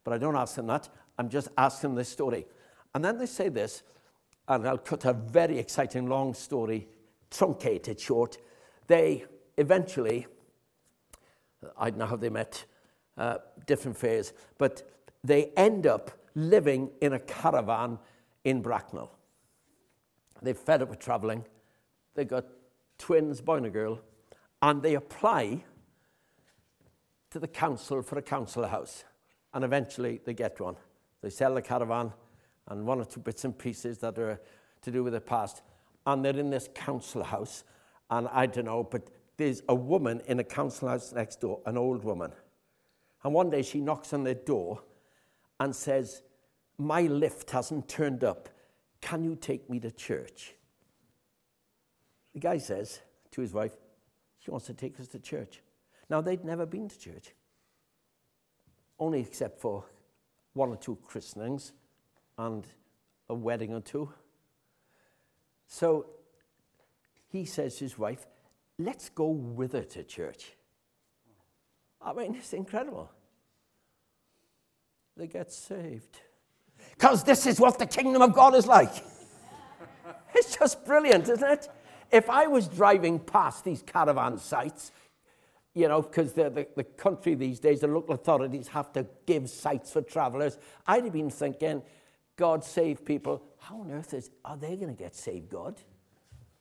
But 0.03 0.13
I 0.13 0.17
don't 0.17 0.35
ask 0.35 0.55
them 0.55 0.67
that. 0.67 0.89
I'm 1.17 1.29
just 1.29 1.49
asking 1.57 1.95
this 1.95 2.09
story. 2.09 2.45
And 2.93 3.05
then 3.05 3.17
they 3.17 3.25
say 3.25 3.49
this, 3.49 3.83
and 4.47 4.67
I'll 4.67 4.77
cut 4.77 5.05
a 5.05 5.13
very 5.13 5.59
exciting 5.59 6.07
long 6.07 6.33
story, 6.33 6.87
truncated 7.29 7.99
short. 7.99 8.37
They 8.87 9.25
eventually, 9.57 10.25
I 11.77 11.91
don't 11.91 11.99
know 11.99 12.05
how 12.07 12.15
they 12.15 12.29
met, 12.29 12.65
uh, 13.17 13.37
different 13.67 13.97
fairs, 13.97 14.33
but 14.57 14.98
they 15.23 15.51
end 15.57 15.85
up 15.85 16.11
living 16.35 16.91
in 17.01 17.13
a 17.13 17.19
caravan 17.19 17.99
in 18.43 18.61
Bracknell. 18.61 19.11
They're 20.41 20.53
fed 20.53 20.81
up 20.81 20.89
with 20.89 20.99
traveling. 20.99 21.45
They've 22.15 22.27
got 22.27 22.45
twins, 22.97 23.41
boy 23.41 23.57
and 23.57 23.65
a 23.65 23.69
girl, 23.69 23.99
and 24.61 24.81
they 24.81 24.95
apply 24.95 25.63
to 27.31 27.39
the 27.39 27.47
council 27.47 28.01
for 28.01 28.17
a 28.17 28.21
council 28.21 28.65
house. 28.67 29.03
And 29.53 29.63
eventually 29.63 30.21
they 30.23 30.33
get 30.33 30.59
one. 30.59 30.75
They 31.21 31.29
sell 31.29 31.55
the 31.55 31.61
caravan 31.61 32.13
and 32.67 32.85
one 32.85 32.99
or 32.99 33.05
two 33.05 33.19
bits 33.19 33.45
and 33.45 33.57
pieces 33.57 33.97
that 33.99 34.17
are 34.19 34.39
to 34.81 34.91
do 34.91 35.03
with 35.03 35.13
the 35.13 35.21
past. 35.21 35.61
And 36.05 36.23
they're 36.23 36.37
in 36.37 36.49
this 36.49 36.69
council 36.73 37.23
house. 37.23 37.63
And 38.09 38.27
I 38.29 38.45
don't 38.45 38.65
know, 38.65 38.83
but 38.83 39.09
there's 39.37 39.61
a 39.69 39.75
woman 39.75 40.21
in 40.27 40.39
a 40.39 40.43
council 40.43 40.87
house 40.87 41.13
next 41.13 41.41
door, 41.41 41.61
an 41.65 41.77
old 41.77 42.03
woman. 42.03 42.31
And 43.23 43.33
one 43.33 43.49
day 43.49 43.61
she 43.61 43.81
knocks 43.81 44.13
on 44.13 44.23
their 44.23 44.35
door 44.35 44.81
and 45.59 45.75
says, 45.75 46.21
My 46.77 47.01
lift 47.01 47.51
hasn't 47.51 47.87
turned 47.87 48.23
up. 48.23 48.49
Can 49.01 49.23
you 49.23 49.35
take 49.35 49.69
me 49.69 49.79
to 49.79 49.91
church? 49.91 50.53
The 52.33 52.39
guy 52.39 52.57
says 52.57 52.99
to 53.31 53.41
his 53.41 53.53
wife, 53.53 53.73
She 54.39 54.51
wants 54.51 54.67
to 54.67 54.73
take 54.73 54.99
us 54.99 55.07
to 55.09 55.19
church. 55.19 55.61
Now, 56.09 56.21
they'd 56.21 56.43
never 56.43 56.65
been 56.65 56.89
to 56.89 56.99
church, 56.99 57.33
only 58.97 59.21
except 59.21 59.59
for 59.61 59.85
one 60.53 60.69
or 60.69 60.77
two 60.77 60.97
christenings 61.05 61.73
and 62.37 62.65
a 63.29 63.35
wedding 63.35 63.73
or 63.73 63.81
two. 63.81 64.11
So 65.67 66.07
he 67.31 67.45
says 67.45 67.75
to 67.75 67.85
his 67.85 67.97
wife, 67.97 68.25
Let's 68.77 69.09
go 69.09 69.27
with 69.27 69.73
her 69.73 69.83
to 69.83 70.03
church. 70.03 70.53
I 72.01 72.13
mean, 72.13 72.35
it's 72.35 72.53
incredible. 72.53 73.11
They 75.19 75.27
get 75.27 75.51
saved. 75.51 76.21
Because 76.91 77.25
this 77.25 77.45
is 77.45 77.59
what 77.59 77.77
the 77.77 77.85
kingdom 77.85 78.21
of 78.21 78.33
God 78.33 78.55
is 78.55 78.65
like. 78.65 79.03
it's 80.33 80.55
just 80.55 80.85
brilliant, 80.85 81.27
isn't 81.27 81.51
it? 81.51 81.67
If 82.09 82.29
I 82.29 82.47
was 82.47 82.69
driving 82.69 83.19
past 83.19 83.65
these 83.65 83.81
caravan 83.81 84.37
sites, 84.37 84.93
you 85.75 85.89
know, 85.89 86.01
because 86.01 86.31
the, 86.31 86.49
the, 86.49 86.67
the, 86.77 86.85
country 86.85 87.35
these 87.35 87.59
days, 87.59 87.81
the 87.81 87.87
local 87.87 88.15
authorities 88.15 88.69
have 88.69 88.93
to 88.93 89.05
give 89.25 89.49
sites 89.49 89.91
for 89.91 90.01
travelers, 90.01 90.57
I'd 90.87 91.03
have 91.03 91.13
been 91.13 91.29
thinking, 91.29 91.83
God 92.37 92.63
save 92.63 93.03
people. 93.03 93.43
How 93.59 93.81
on 93.81 93.91
earth 93.91 94.13
is, 94.13 94.31
are 94.45 94.55
they 94.55 94.77
going 94.77 94.95
to 94.95 95.03
get 95.03 95.15
saved, 95.15 95.49
God? 95.49 95.75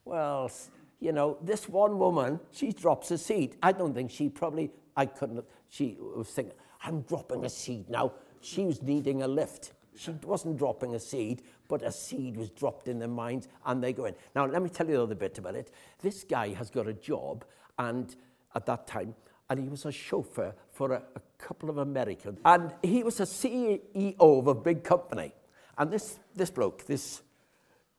Well, 0.04 0.50
you 0.98 1.12
know, 1.12 1.38
this 1.42 1.68
one 1.68 1.96
woman, 1.96 2.40
she 2.50 2.72
drops 2.72 3.12
a 3.12 3.18
seed. 3.18 3.56
I 3.62 3.70
don't 3.70 3.94
think 3.94 4.10
she 4.10 4.28
probably, 4.28 4.72
I 4.96 5.06
couldn't, 5.06 5.44
she 5.68 5.96
was 6.00 6.28
thinking, 6.28 6.54
I'm 6.82 7.02
dropping 7.02 7.44
a 7.44 7.48
seed 7.48 7.88
now. 7.88 8.12
She 8.40 8.64
was 8.64 8.82
needing 8.82 9.22
a 9.22 9.28
lift. 9.28 9.72
She 9.96 10.12
wasn't 10.22 10.58
dropping 10.58 10.94
a 10.94 11.00
seed, 11.00 11.42
but 11.66 11.82
a 11.82 11.90
seed 11.90 12.36
was 12.36 12.50
dropped 12.50 12.88
in 12.88 12.98
their 12.98 13.08
minds 13.08 13.48
and 13.66 13.82
they 13.82 13.92
go 13.92 14.04
in. 14.04 14.14
Now, 14.34 14.46
let 14.46 14.62
me 14.62 14.68
tell 14.68 14.86
you 14.86 14.92
a 14.92 15.00
little 15.00 15.14
bit 15.14 15.38
about 15.38 15.56
it. 15.56 15.72
This 16.00 16.24
guy 16.24 16.50
has 16.54 16.70
got 16.70 16.86
a 16.86 16.94
job, 16.94 17.44
and 17.78 18.14
at 18.54 18.64
that 18.66 18.86
time, 18.86 19.14
and 19.50 19.60
he 19.60 19.68
was 19.68 19.84
a 19.86 19.92
chauffeur 19.92 20.54
for 20.72 20.92
a, 20.92 21.02
a 21.16 21.20
couple 21.38 21.70
of 21.70 21.78
Americans. 21.78 22.38
And 22.44 22.72
he 22.82 23.02
was 23.02 23.20
a 23.20 23.24
CEO 23.24 24.14
of 24.20 24.46
a 24.46 24.54
big 24.54 24.84
company. 24.84 25.32
And 25.76 25.90
this, 25.90 26.18
this 26.34 26.50
bloke, 26.50 26.86
this, 26.86 27.22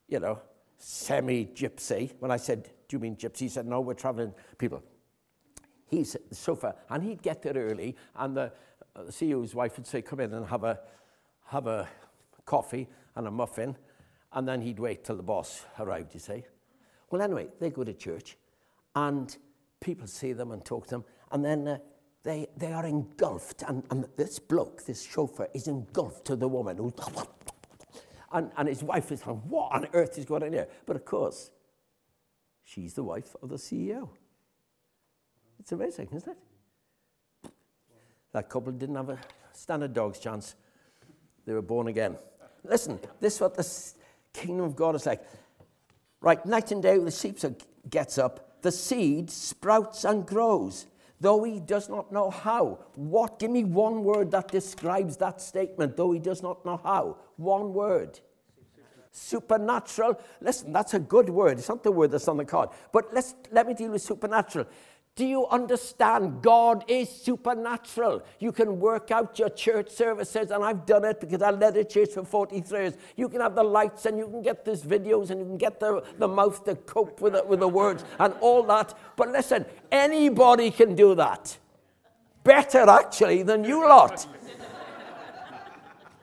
you 0.07 0.19
know, 0.19 0.39
semi 0.77 1.45
gypsy, 1.45 2.11
when 2.19 2.31
I 2.31 2.37
said, 2.37 2.69
Do 2.87 2.97
you 2.97 2.99
mean 2.99 3.15
gypsy? 3.15 3.39
He 3.39 3.49
said, 3.49 3.65
No, 3.65 3.81
we're 3.81 3.93
traveling 3.93 4.33
people. 4.57 4.83
He's 5.87 6.15
the 6.29 6.35
chauffeur, 6.35 6.75
and 6.89 7.03
he'd 7.03 7.23
get 7.23 7.41
there 7.41 7.53
early, 7.53 7.95
and 8.15 8.37
the, 8.37 8.51
the 9.05 9.11
CEO's 9.11 9.55
wife 9.55 9.77
would 9.77 9.87
say, 9.87 10.01
Come 10.01 10.19
in 10.19 10.33
and 10.33 10.45
have 10.47 10.63
a, 10.63 10.79
have 11.47 11.67
a 11.67 11.87
coffee 12.45 12.87
and 13.15 13.27
a 13.27 13.31
muffin, 13.31 13.75
and 14.33 14.47
then 14.47 14.61
he'd 14.61 14.79
wait 14.79 15.03
till 15.03 15.15
the 15.15 15.23
boss 15.23 15.65
arrived, 15.79 16.13
you 16.13 16.19
see. 16.19 16.43
Well, 17.09 17.21
anyway, 17.21 17.47
they 17.59 17.69
go 17.69 17.83
to 17.83 17.93
church, 17.93 18.37
and 18.95 19.35
people 19.79 20.07
see 20.07 20.33
them 20.33 20.51
and 20.51 20.63
talk 20.63 20.85
to 20.85 20.91
them, 20.91 21.05
and 21.31 21.43
then 21.43 21.67
uh, 21.67 21.77
they, 22.23 22.47
they 22.57 22.71
are 22.73 22.85
engulfed, 22.85 23.63
and, 23.67 23.83
and 23.89 24.05
this 24.17 24.39
bloke, 24.39 24.85
this 24.85 25.03
chauffeur, 25.03 25.47
is 25.53 25.67
engulfed 25.67 26.25
to 26.25 26.35
the 26.35 26.47
woman 26.47 26.77
who. 26.77 26.93
And, 28.31 28.51
and 28.57 28.67
his 28.67 28.83
wife 28.83 29.11
is 29.11 29.25
like, 29.25 29.37
what 29.47 29.71
on 29.71 29.87
earth 29.93 30.17
is 30.17 30.25
going 30.25 30.43
on 30.43 30.53
here? 30.53 30.67
But 30.85 30.95
of 30.95 31.05
course, 31.05 31.49
she's 32.63 32.93
the 32.93 33.03
wife 33.03 33.35
of 33.41 33.49
the 33.49 33.55
CEO. 33.55 34.09
It's 35.59 35.71
amazing, 35.71 36.09
isn't 36.13 36.31
it? 36.31 36.37
That 38.31 38.49
couple 38.49 38.71
didn't 38.71 38.95
have 38.95 39.09
a 39.09 39.19
standard 39.53 39.93
dog's 39.93 40.19
chance. 40.19 40.55
They 41.45 41.53
were 41.53 41.61
born 41.61 41.87
again. 41.87 42.17
Listen, 42.63 42.99
this 43.19 43.35
is 43.35 43.41
what 43.41 43.55
the 43.55 43.67
kingdom 44.33 44.65
of 44.65 44.75
God 44.75 44.95
is 44.95 45.05
like. 45.05 45.21
Right, 46.21 46.45
night 46.45 46.71
and 46.71 46.83
day, 46.83 46.97
the 46.97 47.11
sheep 47.11 47.39
gets 47.89 48.17
up, 48.17 48.61
the 48.61 48.71
seed 48.71 49.31
sprouts 49.31 50.03
and 50.03 50.25
grows, 50.25 50.85
though 51.21 51.43
he 51.43 51.59
does 51.59 51.87
not 51.89 52.11
know 52.11 52.29
how. 52.29 52.79
What? 52.95 53.39
Give 53.39 53.49
me 53.49 53.63
one 53.63 54.03
word 54.03 54.31
that 54.31 54.49
describes 54.49 55.17
that 55.17 55.41
statement, 55.41 55.95
though 55.95 56.11
he 56.11 56.19
does 56.19 56.43
not 56.43 56.65
know 56.65 56.79
how. 56.83 57.17
One 57.37 57.73
word. 57.73 58.19
Supernatural. 59.11 60.19
Listen, 60.41 60.71
that's 60.73 60.93
a 60.93 60.99
good 60.99 61.29
word. 61.29 61.57
It's 61.57 61.69
not 61.69 61.83
the 61.83 61.91
word 61.91 62.11
that's 62.11 62.27
on 62.27 62.37
the 62.37 62.45
card. 62.45 62.69
But 62.91 63.13
let's, 63.13 63.33
let 63.51 63.65
me 63.65 63.73
deal 63.73 63.91
with 63.91 64.01
supernatural. 64.01 64.67
Do 65.19 65.25
you 65.25 65.47
understand? 65.47 66.41
God 66.41 66.85
is 66.87 67.09
supernatural. 67.09 68.23
You 68.39 68.53
can 68.53 68.79
work 68.79 69.11
out 69.11 69.37
your 69.37 69.49
church 69.49 69.89
services, 69.89 70.49
and 70.49 70.63
I've 70.63 70.85
done 70.85 71.03
it 71.03 71.19
because 71.19 71.41
I 71.41 71.51
led 71.51 71.75
a 71.75 71.83
church 71.83 72.11
for 72.13 72.23
43 72.23 72.79
years. 72.79 72.93
You 73.17 73.27
can 73.27 73.41
have 73.41 73.53
the 73.53 73.65
lights, 73.65 74.05
and 74.05 74.17
you 74.17 74.29
can 74.29 74.41
get 74.41 74.63
these 74.63 74.81
videos, 74.81 75.29
and 75.29 75.41
you 75.41 75.45
can 75.45 75.57
get 75.57 75.81
the, 75.81 76.05
the 76.19 76.27
mouth 76.29 76.63
to 76.63 76.75
cope 76.75 77.19
with, 77.19 77.35
it, 77.35 77.45
with 77.45 77.59
the 77.59 77.67
words 77.67 78.05
and 78.17 78.33
all 78.39 78.63
that. 78.63 78.97
But 79.17 79.33
listen, 79.33 79.65
anybody 79.91 80.71
can 80.71 80.95
do 80.95 81.15
that. 81.15 81.57
Better, 82.45 82.89
actually, 82.89 83.43
than 83.43 83.65
you 83.65 83.85
lot. 83.89 84.25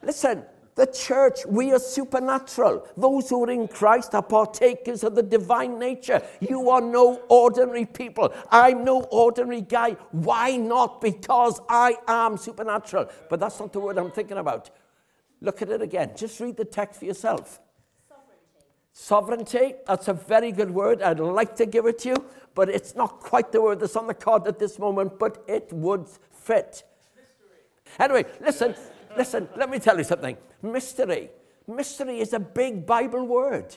listen, 0.03 0.43
The 0.77 0.87
church, 0.87 1.47
we 1.47 1.73
are 1.73 1.79
supernatural. 1.79 2.87
Those 2.99 3.31
who 3.31 3.45
are 3.45 3.51
in 3.51 3.67
Christ 3.67 4.15
are 4.15 4.23
partakers 4.23 5.03
of 5.05 5.15
the 5.15 5.23
divine 5.23 5.79
nature. 5.79 6.23
You 6.39 6.69
are 6.69 6.83
no 6.83 7.23
ordinary 7.31 7.87
people. 7.87 8.33
I'm 8.51 8.85
no 8.85 9.01
ordinary 9.05 9.62
guy. 9.62 9.93
Why 10.11 10.59
not? 10.59 11.01
Because 11.01 11.61
I 11.67 11.97
am 12.07 12.37
supernatural. 12.37 13.09
But 13.31 13.41
that's 13.41 13.59
not 13.59 13.73
the 13.73 13.81
word 13.81 13.97
I'm 13.97 14.11
thinking 14.11 14.37
about. 14.37 14.69
Look 15.41 15.62
at 15.62 15.71
it 15.71 15.81
again. 15.81 16.12
Just 16.15 16.41
read 16.41 16.59
the 16.59 16.67
text 16.67 17.01
for 17.01 17.07
yourself. 17.07 17.59
Sovereignty. 18.93 19.55
Sovereignty, 19.57 19.75
that's 19.87 20.09
a 20.09 20.12
very 20.12 20.53
good 20.53 20.71
word. 20.71 21.01
I'd 21.01 21.21
like 21.21 21.57
to 21.57 21.65
give 21.65 21.87
it 21.87 22.01
to 22.01 22.11
you, 22.11 22.17
but 22.55 22.69
it's 22.69 22.95
not 22.95 23.21
quite 23.21 23.51
the 23.51 23.62
word 23.62 23.81
that's 23.81 23.97
on 23.97 24.09
the 24.09 24.15
card 24.15 24.47
at 24.47 24.59
this 24.59 24.79
moment, 24.79 25.19
but 25.19 25.43
it 25.49 25.73
would 25.73 26.07
fit. 26.33 26.85
Mystery. 27.17 27.99
Anyway, 27.99 28.27
listen. 28.43 28.75
Listen, 29.16 29.48
let 29.57 29.70
me 29.70 29.79
tell 29.79 29.96
you 29.96 30.05
something. 30.05 30.37
Mystery. 30.62 31.31
Mystery 31.66 32.20
is 32.20 32.33
a 32.33 32.38
big 32.40 32.87
Bible 32.87 33.26
word. 33.26 33.76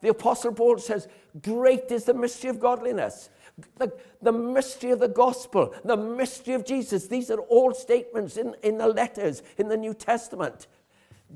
The 0.00 0.10
Apostle 0.10 0.52
Paul 0.52 0.78
says, 0.78 1.08
Great 1.42 1.90
is 1.90 2.04
the 2.04 2.14
mystery 2.14 2.50
of 2.50 2.60
godliness. 2.60 3.30
The, 3.78 3.92
the 4.20 4.32
mystery 4.32 4.90
of 4.90 4.98
the 4.98 5.08
gospel, 5.08 5.74
the 5.84 5.96
mystery 5.96 6.54
of 6.54 6.64
Jesus. 6.64 7.06
These 7.06 7.30
are 7.30 7.38
all 7.40 7.72
statements 7.72 8.36
in, 8.36 8.54
in 8.62 8.78
the 8.78 8.88
letters 8.88 9.42
in 9.58 9.68
the 9.68 9.76
New 9.76 9.94
Testament. 9.94 10.66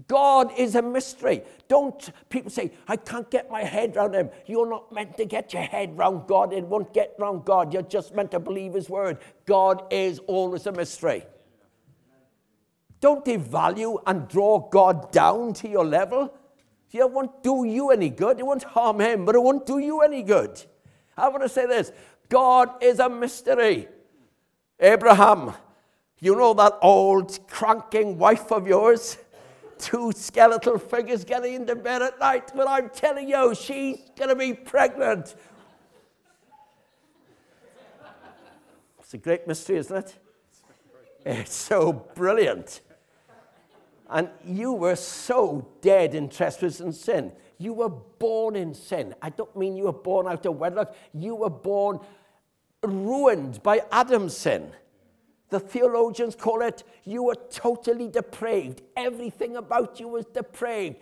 God 0.07 0.53
is 0.57 0.75
a 0.75 0.83
mystery. 0.83 1.43
Don't 1.67 2.11
people 2.29 2.51
say, 2.51 2.73
I 2.87 2.97
can't 2.97 3.31
get 3.31 3.51
my 3.51 3.63
head 3.63 3.97
around 3.97 4.15
him. 4.15 4.31
You're 4.47 4.69
not 4.69 4.93
meant 4.93 5.17
to 5.17 5.25
get 5.25 5.53
your 5.53 5.63
head 5.63 5.95
around 5.97 6.27
God. 6.29 6.53
It 6.53 6.65
won't 6.65 6.93
get 6.93 7.15
around 7.19 7.45
God. 7.45 7.73
You're 7.73 7.83
just 7.83 8.15
meant 8.15 8.31
to 8.33 8.39
believe 8.39 8.75
his 8.75 8.89
word. 8.89 9.19
God 9.47 9.83
is 9.91 10.21
always 10.27 10.67
a 10.67 10.73
mystery. 10.73 11.25
Don't 13.01 13.25
devalue 13.25 14.03
and 14.07 14.29
draw 14.29 14.69
God 14.69 15.13
down 15.13 15.53
to 15.55 15.69
your 15.69 15.85
level. 15.85 16.35
It 16.91 17.11
won't 17.11 17.43
do 17.43 17.65
you 17.65 17.91
any 17.91 18.09
good. 18.09 18.41
It 18.41 18.47
won't 18.47 18.65
harm 18.65 19.01
him, 19.01 19.25
but 19.25 19.35
it 19.35 19.43
won't 19.43 19.67
do 19.67 19.79
you 19.79 20.01
any 20.01 20.23
good. 20.23 20.63
I 21.17 21.29
want 21.29 21.43
to 21.43 21.49
say 21.49 21.67
this 21.67 21.93
God 22.29 22.83
is 22.83 22.99
a 22.99 23.09
mystery. 23.09 23.89
Abraham, 24.81 25.53
you 26.21 26.37
know 26.37 26.55
that 26.55 26.79
old 26.83 27.47
cranking 27.49 28.19
wife 28.19 28.51
of 28.53 28.67
yours? 28.67 29.19
Two 29.79 30.11
skeletal 30.13 30.79
figures 30.79 31.25
getting 31.25 31.55
into 31.55 31.77
bed 31.77 32.03
at 32.03 32.19
night, 32.19 32.51
but 32.55 32.69
I'm 32.69 32.89
telling 32.91 33.29
you, 33.29 33.55
she's 33.55 33.99
going 34.17 34.29
to 34.29 34.35
be 34.35 34.53
pregnant. 34.53 35.37
It's 38.99 39.15
a 39.15 39.19
great 39.19 39.47
mystery, 39.47 39.77
isn't 39.77 39.97
it? 39.97 40.15
It's 41.25 41.55
so 41.55 41.93
brilliant. 41.93 42.81
And 44.09 44.31
you 44.45 44.73
were 44.73 44.97
so 44.97 45.69
dead 45.81 46.15
in 46.15 46.29
trespass 46.29 46.81
and 46.81 46.95
sin. 46.95 47.33
You 47.59 47.75
were 47.75 47.91
born 47.91 48.57
in 48.57 48.75
sin. 48.75 49.15
I 49.21 49.31
don't 49.31 49.55
mean 49.57 49.77
you 49.77 49.85
were 49.85 49.93
born 49.93 50.27
out 50.27 50.47
of 50.47 50.57
wedlock. 50.57 50.95
You 51.13 51.35
were 51.35 51.51
born 51.51 52.01
ruined 52.83 53.63
by 53.63 53.83
Adam's 53.93 54.37
sin. 54.37 54.73
The 55.51 55.61
theologians 55.61 56.35
call 56.35 56.63
it 56.63 56.85
you 57.05 57.25
were 57.25 57.37
totally 57.51 58.09
depraved. 58.09 58.83
Everything 58.97 59.57
about 59.57 59.99
you 59.99 60.09
was 60.09 60.27
depraved. 60.27 60.97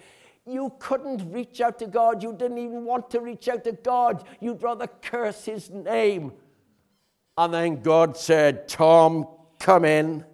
You 0.47 0.73
couldn't 0.79 1.33
reach 1.33 1.61
out 1.61 1.79
to 1.81 1.87
God. 1.87 2.23
You 2.23 2.33
didn't 2.33 2.59
even 2.59 2.85
want 2.85 3.11
to 3.11 3.21
reach 3.21 3.49
out 3.49 3.65
to 3.65 3.73
God. 3.73 4.25
You'd 4.41 4.63
rather 4.63 4.87
curse 4.87 5.45
his 5.45 5.71
name. 5.71 6.33
And 7.37 7.53
then 7.53 7.83
God 7.83 8.17
said, 8.17 8.69
Tom, 8.69 9.27
come 9.59 9.85
in, 9.85 10.25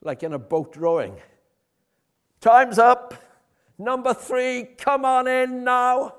like 0.00 0.22
in 0.22 0.32
a 0.32 0.38
boat 0.38 0.76
rowing. 0.76 1.16
Time's 2.40 2.78
up. 2.78 3.14
Number 3.78 4.14
three, 4.14 4.64
come 4.78 5.04
on 5.04 5.28
in 5.28 5.64
now. 5.64 6.14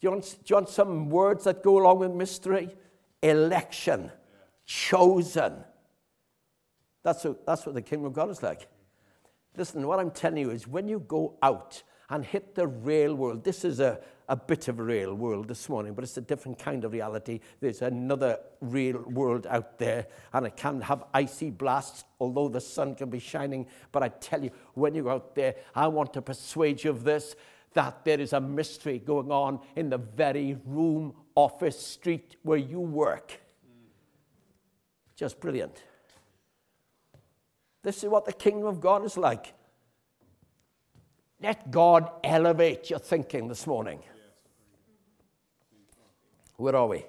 Do 0.00 0.06
you, 0.06 0.10
want, 0.10 0.24
do 0.24 0.38
you 0.46 0.56
want 0.56 0.68
some 0.70 1.10
words 1.10 1.44
that 1.44 1.62
go 1.62 1.78
along 1.78 1.98
with 1.98 2.12
mystery? 2.12 2.70
Election, 3.22 4.10
chosen. 4.64 5.64
That's 7.02 7.26
that's 7.46 7.66
what 7.66 7.74
the 7.74 7.82
kingdom 7.82 8.06
of 8.06 8.12
God 8.14 8.30
is 8.30 8.42
like. 8.42 8.68
Listen, 9.56 9.86
what 9.86 9.98
I'm 9.98 10.10
telling 10.10 10.38
you 10.38 10.50
is 10.50 10.66
when 10.66 10.88
you 10.88 11.00
go 11.00 11.36
out 11.42 11.82
and 12.08 12.24
hit 12.24 12.54
the 12.54 12.66
real 12.66 13.14
world, 13.14 13.44
this 13.44 13.64
is 13.64 13.80
a, 13.80 14.00
a 14.30 14.36
bit 14.36 14.68
of 14.68 14.78
a 14.78 14.82
real 14.82 15.12
world 15.12 15.48
this 15.48 15.68
morning, 15.68 15.92
but 15.92 16.04
it's 16.04 16.16
a 16.16 16.20
different 16.20 16.56
kind 16.56 16.84
of 16.84 16.92
reality. 16.92 17.40
There's 17.58 17.82
another 17.82 18.38
real 18.60 19.02
world 19.02 19.44
out 19.48 19.76
there, 19.76 20.06
and 20.32 20.46
it 20.46 20.56
can 20.56 20.80
have 20.82 21.02
icy 21.12 21.50
blasts, 21.50 22.04
although 22.20 22.48
the 22.48 22.60
sun 22.60 22.94
can 22.94 23.10
be 23.10 23.18
shining. 23.18 23.66
But 23.90 24.04
I 24.04 24.08
tell 24.08 24.44
you, 24.44 24.52
when 24.74 24.94
you're 24.94 25.10
out 25.10 25.34
there, 25.34 25.56
I 25.74 25.88
want 25.88 26.12
to 26.14 26.22
persuade 26.22 26.84
you 26.84 26.90
of 26.90 27.02
this 27.02 27.34
that 27.72 28.04
there 28.04 28.20
is 28.20 28.32
a 28.32 28.40
mystery 28.40 29.00
going 29.00 29.32
on 29.32 29.60
in 29.74 29.90
the 29.90 29.98
very 29.98 30.56
room, 30.64 31.12
office, 31.34 31.78
street 31.78 32.36
where 32.42 32.58
you 32.58 32.78
work. 32.78 33.40
Just 35.16 35.40
brilliant. 35.40 35.82
This 37.82 38.04
is 38.04 38.10
what 38.10 38.26
the 38.26 38.32
kingdom 38.32 38.68
of 38.68 38.80
God 38.80 39.04
is 39.04 39.16
like. 39.16 39.54
Let 41.42 41.70
God 41.70 42.10
elevate 42.22 42.90
your 42.90 42.98
thinking 42.98 43.48
this 43.48 43.66
morning. 43.66 44.00
Where 46.60 46.76
are 46.76 46.88
we? 46.88 47.06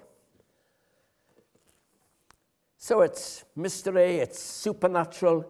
So 2.77 3.01
it's 3.01 3.43
mystery, 3.53 4.19
it's 4.19 4.39
supernatural, 4.39 5.45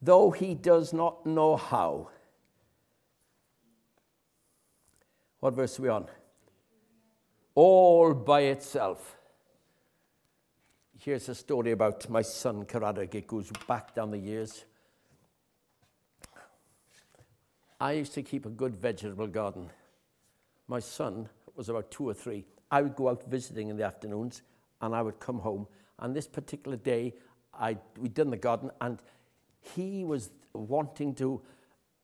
though 0.00 0.30
he 0.30 0.54
does 0.54 0.94
not 0.94 1.26
know 1.26 1.58
how. 1.58 2.08
What 5.40 5.52
verse 5.52 5.78
are 5.78 5.82
we 5.82 5.90
on? 5.90 6.06
All 7.54 8.14
by 8.14 8.40
itself. 8.40 9.18
Here's 10.98 11.28
a 11.28 11.34
story 11.34 11.72
about 11.72 12.08
my 12.08 12.22
son 12.22 12.64
Caradog. 12.64 13.14
It 13.14 13.26
goes 13.26 13.50
back 13.68 13.94
down 13.94 14.12
the 14.12 14.18
years. 14.18 14.64
I 17.78 17.92
used 17.92 18.14
to 18.14 18.22
keep 18.22 18.46
a 18.46 18.50
good 18.50 18.74
vegetable 18.74 19.26
garden. 19.26 19.68
My 20.66 20.80
son 20.80 21.28
was 21.54 21.68
about 21.68 21.90
two 21.90 22.08
or 22.08 22.14
three. 22.14 22.46
I 22.70 22.82
would 22.82 22.96
go 22.96 23.08
out 23.08 23.24
visiting 23.24 23.68
in 23.68 23.76
the 23.76 23.84
afternoons 23.84 24.42
and 24.80 24.94
I 24.94 25.02
would 25.02 25.20
come 25.20 25.38
home. 25.38 25.66
And 25.98 26.14
this 26.14 26.26
particular 26.26 26.76
day, 26.76 27.14
I, 27.52 27.76
we'd 27.98 28.14
done 28.14 28.30
the 28.30 28.36
garden 28.36 28.70
and 28.80 29.00
he 29.60 30.04
was 30.04 30.30
wanting 30.52 31.14
to, 31.16 31.40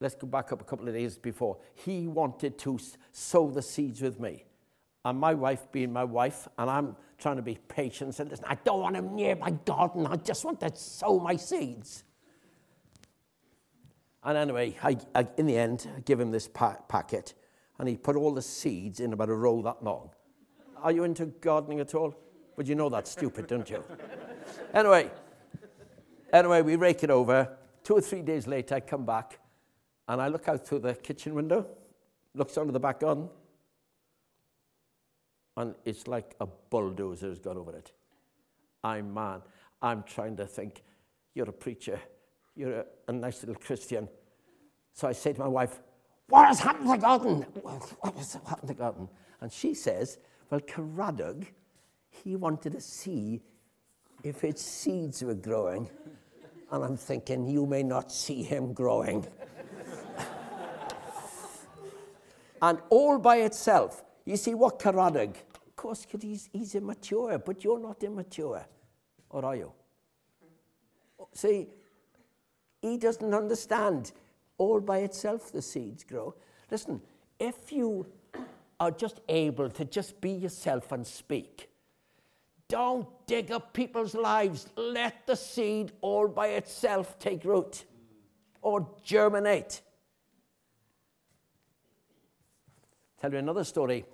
let's 0.00 0.14
go 0.14 0.26
back 0.26 0.52
up 0.52 0.60
a 0.60 0.64
couple 0.64 0.88
of 0.88 0.94
days 0.94 1.16
before, 1.18 1.58
he 1.74 2.06
wanted 2.06 2.58
to 2.58 2.78
sow 3.12 3.50
the 3.50 3.62
seeds 3.62 4.00
with 4.00 4.18
me. 4.18 4.44
And 5.04 5.18
my 5.18 5.34
wife 5.34 5.70
being 5.70 5.92
my 5.92 6.04
wife, 6.04 6.48
and 6.56 6.70
I'm 6.70 6.96
trying 7.18 7.36
to 7.36 7.42
be 7.42 7.58
patient, 7.68 8.18
and 8.18 8.30
listen, 8.30 8.46
I 8.48 8.56
don't 8.64 8.80
want 8.80 8.96
him 8.96 9.14
near 9.14 9.36
my 9.36 9.50
garden, 9.50 10.06
I 10.06 10.16
just 10.16 10.44
want 10.44 10.60
to 10.60 10.74
sow 10.74 11.20
my 11.20 11.36
seeds. 11.36 12.04
And 14.22 14.38
anyway, 14.38 14.76
I, 14.82 14.96
I, 15.14 15.28
in 15.36 15.44
the 15.44 15.58
end, 15.58 15.86
I 15.94 16.00
give 16.00 16.18
him 16.18 16.30
this 16.30 16.48
pa- 16.48 16.78
packet, 16.88 17.34
and 17.78 17.86
he 17.86 17.96
put 17.96 18.16
all 18.16 18.32
the 18.32 18.40
seeds 18.40 18.98
in 18.98 19.12
about 19.12 19.28
a 19.28 19.34
roll 19.34 19.60
that 19.62 19.84
long. 19.84 20.10
Are 20.84 20.92
you 20.92 21.04
into 21.04 21.24
gardening 21.24 21.80
at 21.80 21.94
all? 21.94 22.14
But 22.56 22.66
you 22.66 22.74
know 22.74 22.90
that's 22.90 23.10
stupid, 23.10 23.46
don't 23.46 23.68
you? 23.70 23.82
anyway, 24.74 25.10
anyway, 26.30 26.60
we 26.60 26.76
rake 26.76 27.02
it 27.02 27.10
over. 27.10 27.56
Two 27.82 27.94
or 27.94 28.02
three 28.02 28.20
days 28.20 28.46
later, 28.46 28.74
I 28.74 28.80
come 28.80 29.06
back 29.06 29.38
and 30.06 30.20
I 30.20 30.28
look 30.28 30.46
out 30.46 30.66
through 30.66 30.80
the 30.80 30.94
kitchen 30.94 31.34
window, 31.34 31.66
looks 32.34 32.58
onto 32.58 32.70
the 32.70 32.78
back 32.78 33.00
garden, 33.00 33.30
and 35.56 35.74
it's 35.86 36.06
like 36.06 36.34
a 36.38 36.46
bulldozer 36.68 37.30
has 37.30 37.38
gone 37.38 37.56
over 37.56 37.74
it. 37.74 37.90
I'm 38.82 39.14
man. 39.14 39.40
I'm 39.80 40.02
trying 40.02 40.36
to 40.36 40.46
think, 40.46 40.82
you're 41.34 41.48
a 41.48 41.52
preacher, 41.52 41.98
you're 42.54 42.80
a, 42.80 42.84
a 43.08 43.12
nice 43.12 43.42
little 43.42 43.60
Christian. 43.60 44.06
So 44.92 45.08
I 45.08 45.12
say 45.12 45.32
to 45.32 45.40
my 45.40 45.48
wife, 45.48 45.80
What 46.28 46.46
has 46.48 46.60
happened 46.60 46.88
to 46.88 46.92
the 46.92 46.98
garden? 46.98 47.46
What 47.62 48.14
has 48.16 48.34
happened 48.34 48.60
to 48.60 48.66
the 48.66 48.74
garden? 48.74 49.08
And 49.40 49.50
she 49.50 49.72
says, 49.72 50.18
well, 50.50 50.60
Caradog, 50.60 51.46
he 52.10 52.36
wanted 52.36 52.72
to 52.72 52.80
see 52.80 53.40
if 54.22 54.44
its 54.44 54.62
seeds 54.62 55.22
were 55.22 55.34
growing. 55.34 55.88
And 56.70 56.84
I'm 56.84 56.96
thinking, 56.96 57.46
you 57.46 57.66
may 57.66 57.82
not 57.82 58.10
see 58.10 58.42
him 58.42 58.72
growing. 58.72 59.26
and 62.62 62.78
all 62.90 63.18
by 63.18 63.38
itself, 63.38 64.04
you 64.24 64.36
see 64.36 64.54
what 64.54 64.78
Caradog, 64.78 65.30
of 65.30 65.76
course, 65.76 66.06
he's, 66.20 66.48
he's 66.52 66.74
immature, 66.74 67.38
but 67.38 67.62
you're 67.62 67.78
not 67.78 68.02
immature. 68.02 68.66
Or 69.30 69.44
are 69.44 69.56
you? 69.56 69.72
See, 71.32 71.68
he 72.80 72.96
doesn't 72.96 73.34
understand. 73.34 74.12
All 74.56 74.80
by 74.80 74.98
itself, 74.98 75.52
the 75.52 75.62
seeds 75.62 76.04
grow. 76.04 76.34
Listen, 76.70 77.00
if 77.38 77.72
you 77.72 78.06
are 78.84 78.90
just 78.90 79.20
able 79.28 79.70
to 79.70 79.84
just 79.84 80.20
be 80.20 80.30
yourself 80.30 80.92
and 80.92 81.06
speak, 81.06 81.70
Don't 82.68 83.06
dig 83.26 83.50
up 83.50 83.72
people's 83.72 84.14
lives. 84.14 84.66
Let 84.76 85.26
the 85.26 85.36
seed 85.36 85.92
all 86.02 86.28
by 86.28 86.48
itself 86.48 87.18
take 87.18 87.44
root 87.44 87.84
or 88.60 88.86
germinate. 89.02 89.80
Tell 93.20 93.32
you 93.32 93.38
another 93.38 93.64
story. 93.64 94.04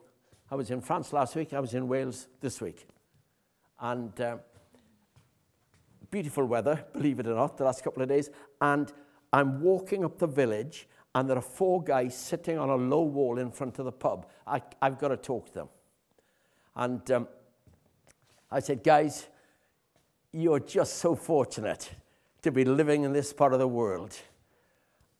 I 0.52 0.54
was 0.54 0.70
in 0.70 0.80
France 0.80 1.12
last 1.12 1.34
week, 1.34 1.52
I 1.52 1.60
was 1.60 1.74
in 1.74 1.88
Wales 1.88 2.28
this 2.40 2.60
week. 2.60 2.86
And 3.80 4.20
uh, 4.20 4.36
beautiful 6.10 6.44
weather, 6.44 6.84
believe 6.92 7.18
it 7.18 7.26
or 7.26 7.34
not, 7.34 7.56
the 7.56 7.64
last 7.64 7.82
couple 7.82 8.02
of 8.02 8.08
days. 8.08 8.30
And 8.60 8.92
I'm 9.32 9.60
walking 9.60 10.04
up 10.04 10.18
the 10.18 10.26
village, 10.26 10.88
and 11.14 11.28
there 11.28 11.36
are 11.36 11.42
four 11.42 11.82
guys 11.82 12.16
sitting 12.16 12.58
on 12.58 12.68
a 12.68 12.76
low 12.76 13.02
wall 13.02 13.38
in 13.38 13.50
front 13.50 13.78
of 13.78 13.84
the 13.84 13.92
pub. 13.92 14.26
I, 14.46 14.62
have 14.80 14.98
got 14.98 15.08
to 15.08 15.16
talk 15.16 15.46
to 15.48 15.54
them. 15.54 15.68
And 16.76 17.10
um, 17.10 17.28
I 18.50 18.60
said, 18.60 18.84
Guys, 18.84 19.26
you're 20.32 20.60
just 20.60 20.96
so 20.96 21.14
fortunate 21.14 21.90
to 22.42 22.52
be 22.52 22.64
living 22.64 23.02
in 23.02 23.12
this 23.12 23.32
part 23.32 23.52
of 23.52 23.58
the 23.58 23.68
world. 23.68 24.16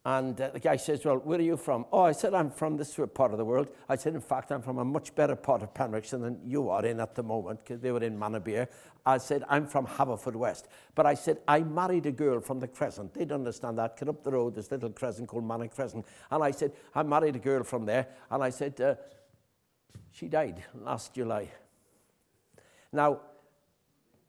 And 0.04 0.40
uh, 0.40 0.48
the 0.48 0.60
guy 0.60 0.76
says, 0.76 1.04
Well, 1.04 1.16
where 1.16 1.38
are 1.38 1.42
you 1.42 1.58
from? 1.58 1.84
Oh, 1.92 2.02
I 2.02 2.12
said, 2.12 2.32
I'm 2.32 2.50
from 2.50 2.78
this 2.78 2.98
part 3.12 3.32
of 3.32 3.38
the 3.38 3.44
world. 3.44 3.68
I 3.86 3.96
said, 3.96 4.14
In 4.14 4.22
fact, 4.22 4.50
I'm 4.50 4.62
from 4.62 4.78
a 4.78 4.84
much 4.84 5.14
better 5.14 5.36
part 5.36 5.62
of 5.62 5.74
Pembrokeshire 5.74 6.18
than 6.18 6.40
you 6.42 6.70
are 6.70 6.84
in 6.86 7.00
at 7.00 7.14
the 7.14 7.22
moment, 7.22 7.60
because 7.60 7.80
they 7.80 7.92
were 7.92 8.02
in 8.02 8.18
Manorbier. 8.18 8.68
I 9.04 9.18
said, 9.18 9.44
I'm 9.48 9.66
from 9.66 9.86
Haverfordwest. 9.86 10.64
But 10.94 11.04
I 11.04 11.14
said, 11.14 11.38
I 11.46 11.60
married 11.60 12.06
a 12.06 12.12
girl 12.12 12.40
from 12.40 12.60
the 12.60 12.68
Crescent. 12.68 13.12
They'd 13.12 13.30
understand 13.30 13.78
that. 13.78 13.98
Get 13.98 14.08
up 14.08 14.24
the 14.24 14.32
road, 14.32 14.54
this 14.54 14.70
little 14.70 14.90
crescent 14.90 15.28
called 15.28 15.44
Manor 15.44 15.68
Crescent. 15.68 16.06
And 16.30 16.42
I 16.42 16.50
said, 16.50 16.72
I 16.94 17.02
married 17.02 17.36
a 17.36 17.40
girl 17.40 17.62
from 17.62 17.84
there. 17.84 18.08
And 18.30 18.42
I 18.42 18.50
said, 18.50 18.80
uh, 18.80 18.94
She 20.12 20.28
died 20.28 20.64
last 20.74 21.14
July. 21.14 21.50
Now, 22.90 23.20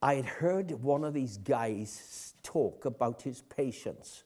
I 0.02 0.16
had 0.16 0.26
heard 0.26 0.72
one 0.72 1.06
of 1.06 1.14
these 1.14 1.38
guys 1.38 2.34
talk 2.44 2.84
about 2.84 3.22
his 3.22 3.42
patients. 3.44 4.24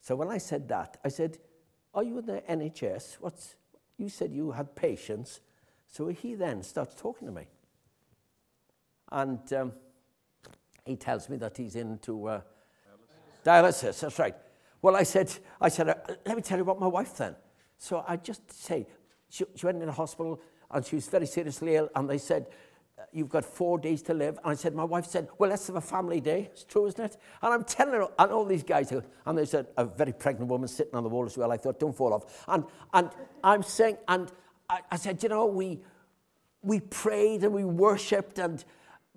So 0.00 0.16
when 0.16 0.28
I 0.28 0.38
said 0.38 0.68
that, 0.68 0.96
I 1.04 1.08
said, 1.08 1.38
Are 1.94 2.02
you 2.02 2.18
in 2.18 2.26
the 2.26 2.42
NHS? 2.48 3.16
What's, 3.20 3.56
you 3.96 4.08
said 4.08 4.32
you 4.32 4.50
had 4.52 4.74
patients. 4.74 5.40
So 5.86 6.08
he 6.08 6.34
then 6.34 6.62
starts 6.62 6.94
talking 6.94 7.26
to 7.26 7.32
me. 7.32 7.46
And 9.12 9.52
um, 9.52 9.72
he 10.84 10.96
tells 10.96 11.28
me 11.28 11.36
that 11.38 11.56
he's 11.56 11.76
into 11.76 12.26
uh, 12.28 12.40
dialysis. 13.44 13.92
dialysis. 13.92 14.00
That's 14.00 14.18
right. 14.18 14.36
Well, 14.82 14.96
I 14.96 15.02
said, 15.02 15.32
I 15.60 15.68
said, 15.68 15.88
uh, 15.88 15.94
let 16.24 16.36
me 16.36 16.42
tell 16.42 16.58
you 16.58 16.62
about 16.62 16.80
my 16.80 16.86
wife 16.86 17.16
then. 17.16 17.36
So 17.76 18.04
I 18.06 18.16
just 18.16 18.50
say, 18.52 18.86
she, 19.28 19.44
she 19.54 19.66
went 19.66 19.80
in 19.80 19.86
the 19.86 19.92
hospital 19.92 20.40
and 20.70 20.84
she 20.84 20.96
was 20.96 21.08
very 21.08 21.26
seriously 21.26 21.74
ill, 21.74 21.88
and 21.96 22.08
they 22.08 22.18
said, 22.18 22.46
you've 23.12 23.28
got 23.28 23.44
four 23.44 23.78
days 23.78 24.02
to 24.02 24.14
live. 24.14 24.38
And 24.38 24.52
I 24.52 24.54
said, 24.54 24.74
my 24.74 24.84
wife 24.84 25.06
said, 25.06 25.28
well, 25.38 25.50
let's 25.50 25.66
have 25.66 25.76
a 25.76 25.80
family 25.80 26.20
day. 26.20 26.48
It's 26.52 26.64
true, 26.64 26.86
isn't 26.86 27.04
it? 27.04 27.16
And 27.42 27.52
I'm 27.52 27.64
telling 27.64 27.94
her, 27.94 28.08
and 28.18 28.32
all 28.32 28.44
these 28.44 28.62
guys, 28.62 28.92
and 28.92 29.38
there's 29.38 29.54
a, 29.54 29.66
a 29.76 29.84
very 29.84 30.12
pregnant 30.12 30.50
woman 30.50 30.68
sitting 30.68 30.94
on 30.94 31.02
the 31.02 31.08
wall 31.08 31.26
as 31.26 31.36
well. 31.36 31.50
I 31.50 31.56
thought, 31.56 31.80
don't 31.80 31.96
fall 31.96 32.12
off. 32.12 32.44
And, 32.46 32.64
and 32.92 33.10
I'm 33.42 33.62
saying, 33.62 33.98
and 34.08 34.30
I, 34.68 34.80
I 34.90 34.96
said, 34.96 35.22
you 35.22 35.28
know, 35.28 35.46
we, 35.46 35.80
we 36.62 36.80
prayed 36.80 37.42
and 37.42 37.52
we 37.52 37.64
worshipped, 37.64 38.38
and 38.38 38.64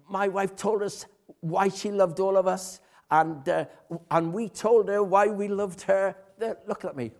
my 0.09 0.27
wife 0.27 0.55
told 0.55 0.81
us 0.81 1.05
why 1.41 1.69
she 1.69 1.91
loved 1.91 2.19
all 2.19 2.37
of 2.37 2.47
us, 2.47 2.79
and, 3.11 3.47
uh, 3.47 3.65
and 4.09 4.33
we 4.33 4.49
told 4.49 4.89
her 4.89 5.03
why 5.03 5.27
we 5.27 5.47
loved 5.47 5.81
her. 5.83 6.15
They're 6.37 6.57
looking 6.67 6.89
at 6.89 6.95
me, 6.95 7.11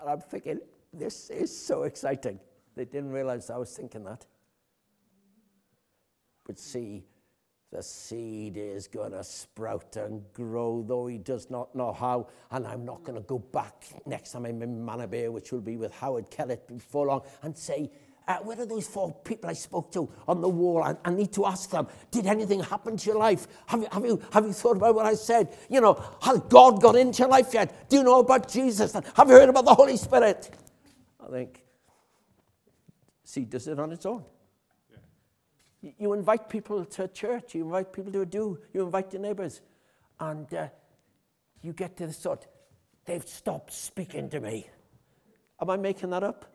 and 0.00 0.10
I'm 0.10 0.20
thinking, 0.20 0.60
this 0.92 1.30
is 1.30 1.56
so 1.56 1.82
exciting. 1.84 2.38
They 2.76 2.84
didn't 2.84 3.10
realize 3.10 3.50
I 3.50 3.56
was 3.56 3.74
thinking 3.74 4.04
that. 4.04 4.26
But 6.46 6.58
see, 6.58 7.04
the 7.72 7.82
seed 7.82 8.56
is 8.56 8.86
going 8.86 9.12
to 9.12 9.24
sprout 9.24 9.96
and 9.96 10.22
grow, 10.32 10.84
though 10.86 11.06
he 11.06 11.18
does 11.18 11.50
not 11.50 11.74
know 11.74 11.92
how. 11.92 12.28
And 12.52 12.66
I'm 12.66 12.84
not 12.84 13.02
going 13.02 13.16
to 13.16 13.26
go 13.26 13.38
back 13.38 13.84
next 14.06 14.32
time 14.32 14.46
I'm 14.46 14.62
in 14.62 14.84
Manorbier, 14.84 15.32
which 15.32 15.50
will 15.50 15.60
be 15.60 15.76
with 15.76 15.92
Howard 15.94 16.30
Kellett 16.30 16.68
before 16.68 17.06
long, 17.06 17.22
and 17.42 17.56
say, 17.56 17.90
uh, 18.26 18.36
where 18.38 18.58
are 18.58 18.64
those 18.64 18.86
four 18.86 19.12
people 19.24 19.50
I 19.50 19.52
spoke 19.54 19.92
to 19.92 20.08
on 20.26 20.40
the 20.40 20.48
wall? 20.48 20.82
I, 20.82 20.94
I, 21.04 21.10
need 21.10 21.32
to 21.34 21.44
ask 21.46 21.68
them, 21.68 21.88
did 22.10 22.26
anything 22.26 22.60
happen 22.60 22.96
to 22.96 23.06
your 23.06 23.18
life? 23.18 23.46
Have 23.66 23.82
you, 23.82 23.88
have, 23.92 24.04
you, 24.04 24.22
have 24.32 24.46
you 24.46 24.52
thought 24.52 24.76
about 24.76 24.94
what 24.94 25.04
I 25.04 25.14
said? 25.14 25.54
You 25.68 25.80
know, 25.80 26.02
has 26.22 26.38
God 26.48 26.80
got 26.80 26.96
into 26.96 27.18
your 27.18 27.28
life 27.28 27.52
yet? 27.52 27.88
Do 27.90 27.96
you 27.96 28.02
know 28.02 28.20
about 28.20 28.48
Jesus? 28.48 28.92
Have 28.92 29.28
you 29.28 29.34
heard 29.34 29.50
about 29.50 29.66
the 29.66 29.74
Holy 29.74 29.96
Spirit? 29.96 30.48
I 31.20 31.30
think 31.30 31.64
seed 33.24 33.50
does 33.50 33.66
it 33.66 33.78
on 33.78 33.92
its 33.92 34.06
own. 34.06 34.24
You 35.98 36.14
invite 36.14 36.48
people 36.48 36.84
to 36.84 37.08
church, 37.08 37.54
you 37.54 37.64
invite 37.64 37.92
people 37.92 38.10
to 38.12 38.22
a 38.22 38.26
do, 38.26 38.58
you 38.72 38.82
invite 38.82 39.12
your 39.12 39.20
neighbors, 39.20 39.60
and 40.18 40.52
uh, 40.54 40.68
you 41.62 41.72
get 41.72 41.96
to 41.98 42.06
the 42.06 42.12
sort, 42.12 42.46
they've 43.04 43.26
stopped 43.26 43.72
speaking 43.72 44.30
to 44.30 44.40
me. 44.40 44.68
Am 45.60 45.68
I 45.68 45.76
making 45.76 46.10
that 46.10 46.22
up? 46.22 46.46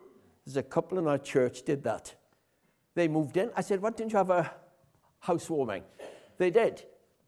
There's 0.46 0.58
a 0.58 0.64
couple 0.64 0.98
in 0.98 1.08
our 1.08 1.20
church 1.20 1.64
did 1.64 1.84
that. 1.84 2.16
They 2.96 3.08
moved 3.08 3.38
in. 3.38 3.52
I 3.56 3.62
said, 3.62 3.82
Why 3.82 3.92
didn't 3.92 4.14
you 4.14 4.18
have 4.18 4.32
a 4.32 4.52
housewarming? 5.20 5.84
They 6.38 6.50
did. 6.50 6.84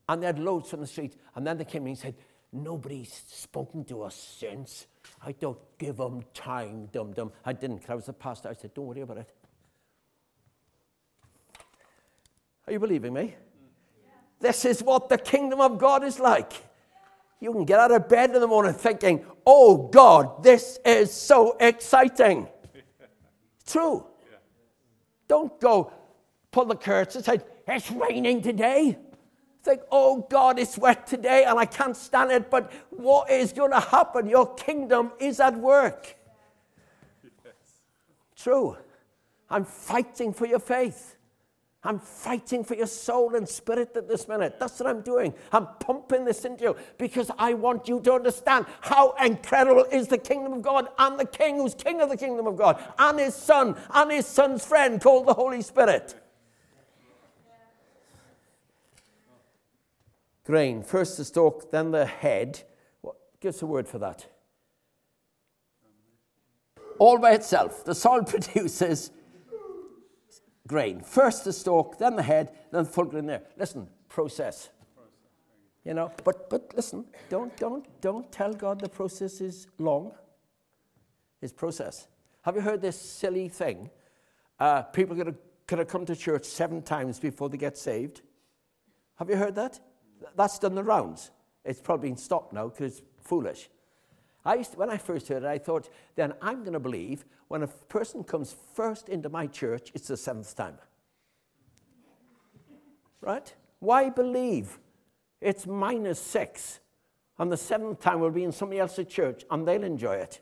And 0.10 0.22
they 0.22 0.28
had 0.28 0.40
loads 0.40 0.70
from 0.70 0.82
the 0.82 0.88
street. 0.88 1.16
And 1.36 1.46
then 1.46 1.58
they 1.58 1.66
came 1.66 1.84
in 1.84 1.90
and 1.90 1.98
said, 1.98 2.16
Nobody's 2.52 3.14
spoken 3.28 3.86
to 3.86 4.02
us 4.04 4.16
since. 4.40 4.88
I 5.24 5.34
don't 5.34 5.60
give 5.78 5.98
them 5.98 6.24
time, 6.34 6.88
dum 6.92 7.14
dum. 7.14 7.32
I 7.46 7.54
didn't. 7.54 7.78
Because 7.78 7.90
I 7.90 7.96
was 7.96 8.06
the 8.08 8.14
pastor. 8.14 8.50
I 8.50 8.54
said, 8.54 8.74
Don't 8.74 8.88
worry 8.88 9.02
about 9.02 9.20
it. 9.20 9.30
Are 12.68 12.74
you 12.74 12.80
believing 12.80 13.14
me? 13.14 13.36
This 14.40 14.66
is 14.66 14.82
what 14.82 15.10
the 15.10 15.18
kingdom 15.18 15.62
of 15.62 15.78
God 15.78 16.04
is 16.04 16.20
like. 16.20 16.54
You 17.40 17.52
can 17.52 17.66
get 17.66 17.80
out 17.80 17.92
of 17.92 18.08
bed 18.08 18.34
in 18.36 18.42
the 18.42 18.48
morning 18.48 18.74
thinking, 18.74 19.26
oh 19.46 19.88
God, 19.88 20.44
this 20.44 20.80
is 20.86 21.12
so 21.12 21.58
exciting. 21.60 22.48
True. 23.66 24.06
Don't 25.28 25.60
go 25.60 25.92
pull 26.52 26.66
the 26.66 26.76
curtains 26.76 27.16
and 27.16 27.26
say, 27.26 27.46
it's 27.68 27.90
raining 27.92 28.42
today. 28.42 28.98
Think, 29.64 29.82
oh 29.92 30.26
God, 30.30 30.60
it's 30.60 30.78
wet 30.78 31.06
today 31.08 31.46
and 31.46 31.58
I 31.58 31.66
can't 31.66 31.96
stand 31.96 32.32
it, 32.32 32.50
but 32.50 32.72
what 32.90 33.30
is 33.30 33.54
going 33.54 33.72
to 33.72 33.80
happen? 33.80 34.28
Your 34.28 34.54
kingdom 34.56 35.12
is 35.20 35.40
at 35.40 35.56
work. 35.56 36.18
Yes. 37.44 37.54
True. 38.36 38.78
I'm 39.50 39.66
fighting 39.66 40.34
for 40.34 40.46
your 40.46 40.60
faith. 40.60 41.16
I'm 41.84 41.98
fighting 41.98 42.64
for 42.64 42.76
your 42.76 42.86
soul 42.86 43.36
and 43.36 43.50
spirit 43.50 43.96
at 43.96 44.08
this 44.08 44.28
minute. 44.28 44.60
That's 44.60 44.80
what 44.80 44.88
I'm 44.88 45.02
doing. 45.02 45.34
I'm 45.52 45.68
pumping 45.80 46.26
this 46.26 46.46
into 46.46 46.64
you 46.64 46.76
because 47.00 47.32
I 47.40 47.56
want 47.56 47.88
you 47.88 48.00
to 48.02 48.14
understand 48.14 48.68
how 48.82 49.14
incredible 49.14 49.86
is 49.92 50.08
the 50.08 50.20
kingdom 50.20 50.54
of 50.54 50.62
God 50.62 50.90
and 51.00 51.20
the 51.20 51.26
king 51.26 51.58
who's 51.58 51.74
king 51.74 52.00
of 52.00 52.10
the 52.10 52.18
kingdom 52.18 52.46
of 52.46 52.56
God 52.56 52.82
and 53.00 53.20
his 53.20 53.34
son 53.34 53.76
and 53.96 54.12
his 54.12 54.28
son's 54.28 54.64
friend 54.64 55.02
called 55.02 55.26
the 55.26 55.34
Holy 55.34 55.64
Spirit. 55.64 56.16
Grain, 60.44 60.84
first 60.84 61.18
the 61.18 61.26
stalk, 61.26 61.72
then 61.72 61.92
the 61.92 62.06
head. 62.06 62.62
What, 63.02 63.16
give 63.40 63.56
us 63.56 63.62
a 63.64 63.66
word 63.66 63.88
for 63.88 63.98
that. 64.00 64.28
All 67.00 67.18
by 67.18 67.32
itself. 67.32 67.84
The 67.84 67.96
soil 67.96 68.24
produces 68.28 69.10
grain. 70.72 71.02
First 71.02 71.44
the 71.44 71.52
stalk, 71.52 71.98
then 71.98 72.16
the 72.16 72.24
head, 72.24 72.52
then 72.72 72.86
the 72.86 72.90
full 72.90 73.06
grain 73.06 73.26
there. 73.26 73.44
Listen, 73.58 73.88
process. 74.08 74.70
You 75.84 75.94
know, 75.94 76.12
but 76.24 76.50
but 76.50 76.72
listen, 76.76 77.06
don't 77.30 77.56
don't 77.58 77.86
don't 78.02 78.32
tell 78.32 78.54
God 78.54 78.80
the 78.80 78.90
process 78.90 79.42
is 79.42 79.68
long. 79.78 80.14
It's 81.42 81.52
process. 81.52 82.08
Have 82.44 82.56
you 82.56 82.62
heard 82.62 82.82
this 82.82 83.00
silly 83.00 83.50
thing? 83.50 83.90
Uh, 84.60 84.84
people 84.84 85.20
are 85.22 85.36
to 85.78 85.86
come 85.86 86.06
to 86.06 86.16
church 86.16 86.46
seven 86.46 86.82
times 86.82 87.20
before 87.20 87.50
they 87.50 87.58
get 87.58 87.78
saved. 87.78 88.22
Have 89.16 89.30
you 89.30 89.36
heard 89.36 89.56
that? 89.56 89.80
That's 90.36 90.60
done 90.60 90.76
the 90.76 90.84
rounds. 90.84 91.32
It's 91.66 91.82
probably 91.82 92.10
been 92.10 92.18
stopped 92.18 92.54
now 92.54 92.68
because 92.68 93.00
it's 93.00 93.02
foolish. 93.22 93.70
I 94.44 94.56
used 94.56 94.72
to, 94.72 94.78
when 94.80 94.90
I 94.90 94.98
first 94.98 95.28
heard 95.28 95.44
it, 95.44 95.48
I 95.48 95.60
thought, 95.60 95.90
then 96.16 96.34
I'm 96.42 96.62
going 96.62 96.74
to 96.74 96.80
believe 96.80 97.26
when 97.48 97.64
a 97.64 97.68
person 97.68 98.24
comes 98.24 98.56
first 98.74 99.08
into 99.08 99.30
my 99.30 99.46
church, 99.46 99.92
it's 99.94 100.08
the 100.08 100.18
seventh 100.18 100.56
time. 100.56 100.78
Right? 103.22 103.54
Why 103.80 104.10
believe 104.10 104.80
it's 105.42 105.68
minus 105.68 106.20
six 106.20 106.80
and 107.38 107.52
the 107.52 107.58
seventh 107.58 108.00
time 108.00 108.20
will 108.20 108.32
be 108.32 108.44
in 108.44 108.52
somebody 108.52 108.80
else's 108.80 109.08
church 109.08 109.44
and 109.52 109.68
they'll 109.68 109.84
enjoy 109.84 110.16
it? 110.16 110.42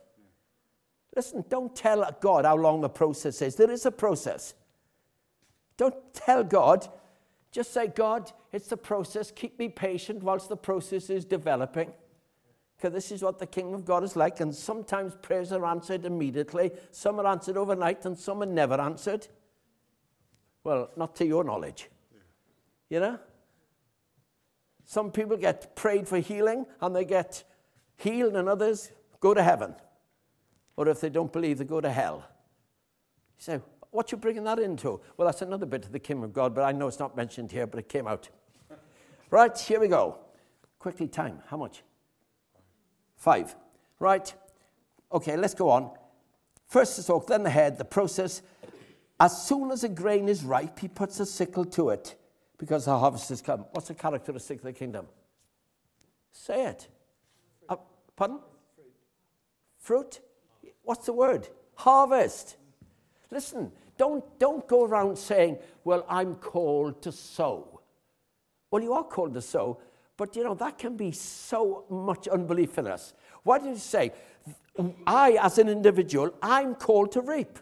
Listen, 1.16 1.44
don't 1.50 1.76
tell 1.76 2.10
God 2.22 2.46
how 2.46 2.56
long 2.56 2.82
the 2.82 2.90
process 2.90 3.42
is. 3.42 3.56
There 3.56 3.72
is 3.72 3.86
a 3.86 3.92
process. 3.92 4.54
Don't 5.76 5.96
tell 6.14 6.44
God. 6.44 6.88
Just 7.52 7.74
say, 7.74 7.88
God, 7.88 8.32
it's 8.54 8.68
the 8.68 8.78
process. 8.78 9.32
Keep 9.32 9.60
me 9.60 9.70
patient 9.70 10.24
whilst 10.24 10.48
the 10.48 10.58
process 10.58 11.10
is 11.10 11.26
developing 11.26 11.92
because 12.80 12.94
this 12.94 13.12
is 13.12 13.22
what 13.22 13.40
the 13.40 13.46
kingdom 13.46 13.74
of 13.74 13.84
God 13.84 14.06
is 14.06 14.16
like. 14.16 14.40
And 14.40 14.56
sometimes 14.56 15.14
prayers 15.22 15.52
are 15.52 15.66
answered 15.66 16.06
immediately, 16.06 16.72
some 16.92 17.20
are 17.20 17.28
answered 17.28 17.58
overnight, 17.58 18.06
and 18.06 18.18
some 18.18 18.42
are 18.42 18.46
never 18.46 18.80
answered. 18.80 19.28
Well, 20.64 20.90
not 20.96 21.14
to 21.18 21.26
your 21.26 21.44
knowledge. 21.44 21.90
You 22.90 23.02
know? 23.02 23.20
Some 24.86 25.12
people 25.12 25.36
get 25.36 25.76
prayed 25.76 26.08
for 26.08 26.20
healing 26.20 26.66
and 26.80 26.96
they 26.96 27.04
get 27.04 27.44
healed, 27.98 28.36
and 28.36 28.48
others 28.48 28.92
go 29.20 29.34
to 29.34 29.44
heaven. 29.44 29.76
Or 30.78 30.88
if 30.88 31.02
they 31.02 31.10
don't 31.10 31.34
believe, 31.34 31.58
they 31.58 31.66
go 31.66 31.82
to 31.82 31.92
hell. 31.92 32.24
You 33.38 33.44
say, 33.44 33.60
what 33.92 34.10
you 34.14 34.18
bringing 34.18 34.46
that 34.46 34.58
into? 34.58 35.02
Well, 35.18 35.26
that's 35.26 35.42
another 35.42 35.66
bit 35.66 35.84
of 35.84 35.92
the 35.92 36.00
kingdom 36.00 36.24
of 36.24 36.32
God, 36.32 36.56
but 36.56 36.64
I 36.64 36.72
know 36.72 36.88
it's 36.88 37.00
not 37.00 37.18
mentioned 37.18 37.52
here, 37.52 37.68
but 37.68 37.80
it 37.80 37.90
came 37.90 38.08
out. 38.08 38.30
right, 39.32 39.58
here 39.58 39.82
we 39.82 39.90
go. 39.90 40.18
Quickly, 40.80 41.10
time. 41.10 41.40
How 41.48 41.58
much? 41.58 41.84
Five. 43.20 43.56
Right. 44.00 44.34
Okay, 45.12 45.38
let's 45.38 45.54
go 45.54 45.70
on. 45.70 45.92
First 46.68 46.96
the 46.96 47.04
stalk, 47.04 47.28
then 47.28 47.44
the 47.44 47.50
head, 47.50 47.78
the 47.78 47.86
process. 47.86 48.42
As 49.20 49.46
soon 49.46 49.72
as 49.72 49.84
a 49.84 49.90
grain 49.90 50.30
is 50.30 50.44
ripe, 50.44 50.80
he 50.80 50.88
puts 50.88 51.20
a 51.20 51.26
sickle 51.26 51.66
to 51.66 51.90
it 51.90 52.16
because 52.58 52.86
the 52.86 52.98
harvest 52.98 53.30
has 53.30 53.42
come. 53.42 53.66
What's 53.72 53.90
the 53.90 53.94
characteristic 53.94 54.60
of 54.60 54.64
the 54.64 54.74
kingdom? 54.74 55.06
Say 56.32 56.66
it. 56.66 56.88
Uh, 57.68 57.76
pardon? 58.16 58.40
Fruit. 58.76 58.94
Fruit? 59.80 60.20
What's 60.84 61.06
the 61.06 61.14
word? 61.14 61.50
Harvest. 61.76 62.56
Listen, 63.32 63.72
don't, 63.98 64.24
don't 64.40 64.66
go 64.68 64.86
around 64.86 65.18
saying, 65.18 65.58
well, 65.84 66.06
I'm 66.08 66.36
called 66.36 67.02
to 67.02 67.12
sow. 67.12 67.82
Well, 68.72 68.82
you 68.82 68.94
are 68.94 69.04
called 69.04 69.34
to 69.34 69.42
sow, 69.42 69.82
but 70.20 70.36
you 70.36 70.44
know, 70.44 70.54
that 70.54 70.78
can 70.78 70.98
be 70.98 71.14
so 71.14 71.86
much 71.90 72.28
unbelief 72.28 72.78
in 72.78 72.88
us. 72.88 73.14
Why 73.44 73.58
did 73.58 73.70
you 73.70 73.76
say, 73.78 74.12
I, 75.08 75.38
as 75.42 75.58
an 75.60 75.70
individual, 75.70 76.34
I'm 76.42 76.76
called 76.76 77.14
to 77.14 77.22
reap? 77.22 77.58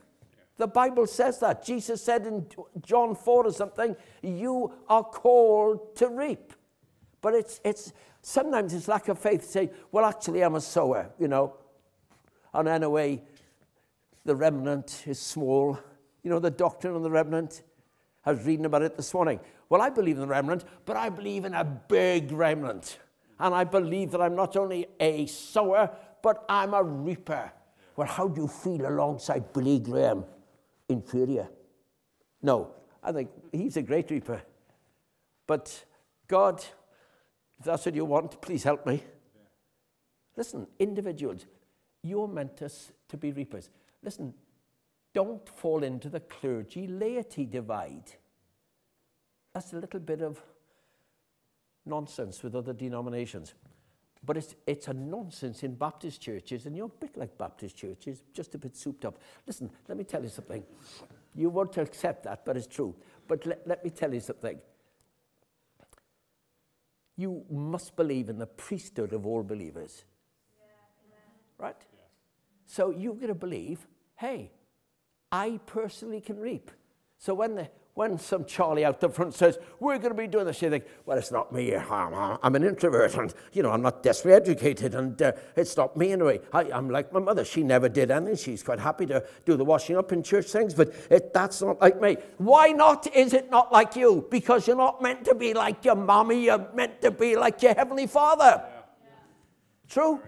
The 0.58 0.66
Bible 0.66 1.06
says 1.06 1.38
that. 1.42 1.64
Jesus 1.64 2.02
said 2.02 2.26
in 2.26 2.48
John 2.84 3.14
4 3.14 3.46
or 3.46 3.52
something, 3.52 3.96
you 4.24 4.74
are 4.90 5.04
called 5.04 5.96
to 5.98 6.08
reap. 6.10 6.52
But 7.22 7.36
it's, 7.36 7.62
it's 7.64 7.94
sometimes 8.24 8.74
it's 8.74 8.88
lack 8.88 9.08
of 9.08 9.20
faith 9.20 9.42
to 9.42 9.48
say, 9.48 9.72
well, 9.92 10.06
actually, 10.06 10.42
I'm 10.42 10.56
a 10.56 10.62
sower, 10.62 11.12
you 11.20 11.28
know. 11.28 11.54
And 12.56 12.68
anyway, 12.68 13.22
the 14.26 14.36
remnant 14.36 15.04
is 15.06 15.20
small. 15.20 15.78
You 16.24 16.32
know, 16.32 16.40
the 16.40 16.50
doctrine 16.50 16.96
of 16.96 17.04
the 17.04 17.12
remnant. 17.12 17.62
I 18.26 18.32
was 18.32 18.44
reading 18.44 18.66
about 18.66 18.82
it 18.82 18.98
this 18.98 19.14
morning. 19.14 19.40
Well, 19.70 19.82
I 19.82 19.90
believe 19.90 20.16
in 20.16 20.22
the 20.22 20.28
remnant, 20.28 20.64
but 20.86 20.96
I 20.96 21.10
believe 21.10 21.46
in 21.46 21.54
a 21.54 21.64
big 21.64 22.32
remnant. 22.32 23.00
And 23.40 23.54
I 23.54 23.64
believe 23.64 24.12
that 24.12 24.22
I'm 24.22 24.36
not 24.36 24.56
only 24.56 24.88
a 25.00 25.26
sower, 25.26 25.92
but 26.24 26.46
I'm 26.50 26.74
a 26.74 26.84
reaper. 26.84 27.52
Well, 27.96 28.08
how 28.08 28.28
do 28.28 28.42
you 28.42 28.48
feel 28.48 28.88
alongside 28.88 29.54
Billy 29.54 29.80
Graham? 29.80 30.24
Inferior. 30.90 31.50
No, 32.42 32.72
I 33.04 33.12
think 33.12 33.30
he's 33.52 33.78
a 33.78 33.82
great 33.82 34.10
reaper. 34.10 34.42
But 35.46 35.86
God, 36.28 36.64
if 37.60 37.66
that's 37.66 37.86
what 37.86 37.96
you 37.96 38.06
want, 38.06 38.42
please 38.42 38.64
help 38.64 38.86
me. 38.86 39.04
Listen, 40.36 40.68
individuals, 40.80 41.46
you're 42.04 42.28
meant 42.28 42.58
to, 42.58 42.70
to 43.10 43.18
be 43.18 43.32
reapers. 43.32 43.70
Listen, 44.04 44.34
don't 45.14 45.48
fall 45.50 45.84
into 45.84 46.10
the 46.10 46.20
clergy 46.20 46.86
laity 46.86 47.46
divide. 47.46 48.12
That's 49.58 49.74
a 49.74 49.78
little 49.78 50.00
bit 50.00 50.22
of 50.22 50.40
nonsense 51.84 52.44
with 52.44 52.54
other 52.54 52.74
denominations. 52.74 53.56
But 54.24 54.38
it's, 54.38 54.54
it's 54.68 54.88
a 54.88 54.94
nonsense 54.94 55.64
in 55.64 55.74
Baptist 55.74 56.22
churches, 56.22 56.68
and 56.68 56.78
you're 56.78 56.86
a 56.86 57.00
bit 57.00 57.18
like 57.18 57.36
Baptist 57.40 57.76
churches, 57.76 58.22
just 58.36 58.54
a 58.54 58.60
bit 58.60 58.76
souped 58.76 59.04
up. 59.04 59.20
Listen, 59.48 59.72
let 59.88 59.98
me 59.98 60.04
tell 60.04 60.22
you 60.22 60.30
something. 60.30 60.64
You 61.34 61.50
won't 61.50 61.76
accept 61.78 62.26
that, 62.26 62.46
but 62.46 62.56
it's 62.56 62.68
true. 62.68 62.94
But 63.28 63.48
let, 63.48 63.68
let 63.68 63.84
me 63.84 63.90
tell 63.90 64.14
you 64.14 64.20
something. 64.20 64.60
You 67.16 67.44
must 67.50 67.96
believe 67.96 68.30
in 68.30 68.38
the 68.38 68.46
priesthood 68.46 69.12
of 69.12 69.26
all 69.26 69.42
believers. 69.42 70.04
Yeah, 70.60 71.16
right? 71.58 71.76
Yeah. 71.96 72.02
So 72.68 72.92
you're 72.92 73.16
going 73.16 73.30
to 73.30 73.34
believe 73.34 73.88
hey, 74.18 74.52
I 75.32 75.60
personally 75.66 76.22
can 76.22 76.38
reap. 76.38 76.70
So 77.18 77.34
when, 77.34 77.56
the, 77.56 77.70
when 77.98 78.16
some 78.20 78.46
Charlie 78.46 78.86
out 78.86 79.00
the 79.00 79.10
front 79.10 79.34
says, 79.34 79.58
we're 79.80 79.98
going 79.98 80.12
to 80.12 80.22
be 80.22 80.28
doing 80.28 80.46
this, 80.46 80.62
you 80.62 80.70
think, 80.70 80.86
well, 81.08 81.18
it's 81.18 81.32
not 81.32 81.52
me. 81.52 81.76
I'm, 81.76 82.38
I'm 82.44 82.56
an 82.56 82.64
introvert 82.64 83.16
and, 83.16 83.34
you 83.54 83.64
know, 83.64 83.72
I'm 83.72 83.82
not 83.82 84.04
desperately 84.04 84.36
educated 84.36 84.94
and 84.94 85.20
uh, 85.20 85.32
it's 85.56 85.76
not 85.76 85.98
me 85.98 86.12
anyway. 86.12 86.40
I, 86.54 86.72
I'm 86.72 86.92
like 86.92 87.12
my 87.12 87.20
mother. 87.20 87.44
She 87.44 87.64
never 87.64 87.90
did 87.90 88.12
anything. 88.12 88.36
She's 88.36 88.62
quite 88.62 88.78
happy 88.78 89.08
to 89.08 89.26
do 89.46 89.58
the 89.58 89.66
washing 89.66 89.98
up 89.98 90.12
in 90.12 90.22
church 90.22 90.46
things, 90.46 90.76
but 90.76 90.94
it, 91.10 91.34
that's 91.34 91.60
not 91.64 91.82
like 91.82 92.00
me. 92.00 92.18
Why 92.38 92.68
not 92.68 93.08
is 93.16 93.34
it 93.34 93.50
not 93.50 93.74
like 93.74 93.96
you? 93.96 94.28
Because 94.30 94.68
you're 94.68 94.78
not 94.78 95.02
meant 95.02 95.26
to 95.26 95.34
be 95.34 95.56
like 95.56 95.84
your 95.84 95.96
mommy. 95.96 96.46
You're 96.46 96.70
meant 96.76 97.02
to 97.02 97.10
be 97.10 97.36
like 97.36 97.64
your 97.64 97.74
heavenly 97.74 98.06
father. 98.06 98.64
Yeah. 98.64 99.10
True? 99.90 100.22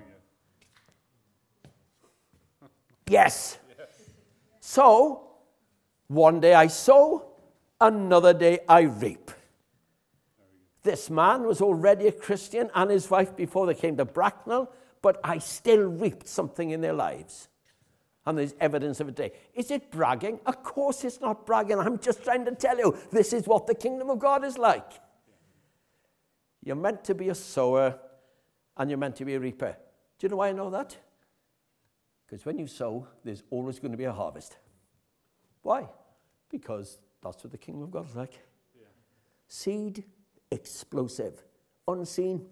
Yes. 3.07 3.59
So, 4.59 5.27
one 6.07 6.39
day 6.39 6.55
I 6.55 6.65
sow, 6.65 7.28
another 7.81 8.33
day 8.33 8.59
I 8.67 8.81
reap. 8.81 9.31
This 10.83 11.09
man 11.09 11.43
was 11.43 11.61
already 11.61 12.07
a 12.07 12.11
Christian 12.11 12.69
and 12.73 12.89
his 12.89 13.09
wife 13.09 13.35
before 13.35 13.67
they 13.67 13.73
came 13.73 13.97
to 13.97 14.05
Bracknell, 14.05 14.71
but 15.01 15.19
I 15.23 15.39
still 15.39 15.83
reaped 15.83 16.27
something 16.27 16.69
in 16.69 16.81
their 16.81 16.93
lives. 16.93 17.47
And 18.25 18.37
there's 18.37 18.53
evidence 18.59 18.99
of 18.99 19.09
it 19.09 19.15
today. 19.15 19.35
Is 19.55 19.71
it 19.71 19.91
bragging? 19.91 20.39
Of 20.45 20.63
course 20.63 21.03
it's 21.03 21.19
not 21.19 21.45
bragging. 21.45 21.79
I'm 21.79 21.99
just 21.99 22.23
trying 22.23 22.45
to 22.45 22.51
tell 22.51 22.77
you 22.77 22.97
this 23.11 23.33
is 23.33 23.47
what 23.47 23.67
the 23.67 23.75
kingdom 23.75 24.09
of 24.09 24.19
God 24.19 24.45
is 24.45 24.57
like. 24.57 24.91
You're 26.63 26.75
meant 26.75 27.03
to 27.05 27.15
be 27.15 27.29
a 27.29 27.35
sower 27.35 27.97
and 28.77 28.89
you're 28.89 28.99
meant 28.99 29.15
to 29.17 29.25
be 29.25 29.35
a 29.35 29.39
reaper. 29.39 29.75
Do 30.17 30.25
you 30.25 30.29
know 30.29 30.37
why 30.37 30.49
I 30.49 30.51
know 30.51 30.69
that? 30.69 30.95
Because 32.25 32.45
when 32.45 32.59
you 32.59 32.67
sow, 32.67 33.07
there's 33.23 33.43
always 33.49 33.79
going 33.79 33.91
to 33.91 33.97
be 33.97 34.03
a 34.03 34.13
harvest. 34.13 34.57
Why? 35.63 35.87
Because 36.49 36.99
that's 37.23 37.43
what 37.43 37.51
the 37.51 37.57
kingdom 37.57 37.83
of 37.83 37.91
God 37.91 38.09
is 38.09 38.15
like. 38.15 38.39
Yeah. 38.75 38.87
Seed, 39.47 40.03
explosive. 40.51 41.43
Unseen, 41.87 42.45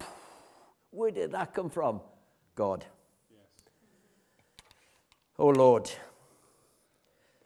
where 0.92 1.12
did 1.12 1.32
that 1.32 1.54
come 1.54 1.70
from? 1.70 2.02
God. 2.56 2.86
Yes. 3.32 3.48
Oh 5.38 5.50
Lord. 5.50 5.90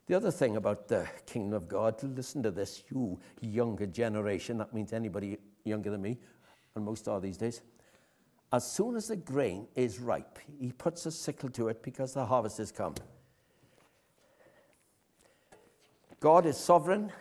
The 0.08 0.18
other 0.18 0.32
thing 0.32 0.58
about 0.58 0.88
the 0.90 1.08
kingdom 1.26 1.54
of 1.54 1.70
God, 1.70 2.02
listen 2.04 2.44
to 2.44 2.52
this, 2.52 2.84
you 2.90 3.18
younger 3.40 3.86
generation, 3.86 4.58
that 4.58 4.74
means 4.74 4.92
anybody 4.92 5.38
younger 5.64 5.90
than 5.90 6.02
me, 6.02 6.18
and 6.76 6.84
most 6.84 7.08
are 7.08 7.22
these 7.22 7.38
days. 7.38 7.62
As 8.52 8.70
soon 8.70 8.98
as 8.98 9.08
the 9.08 9.16
grain 9.16 9.68
is 9.76 10.00
ripe, 10.00 10.38
he 10.60 10.74
puts 10.74 11.06
a 11.06 11.12
sickle 11.12 11.50
to 11.52 11.70
it 11.70 11.82
because 11.82 12.14
the 12.14 12.26
harvest 12.26 12.58
has 12.58 12.72
come. 12.72 12.96
God 16.22 16.46
is 16.46 16.56
sovereign, 16.56 17.12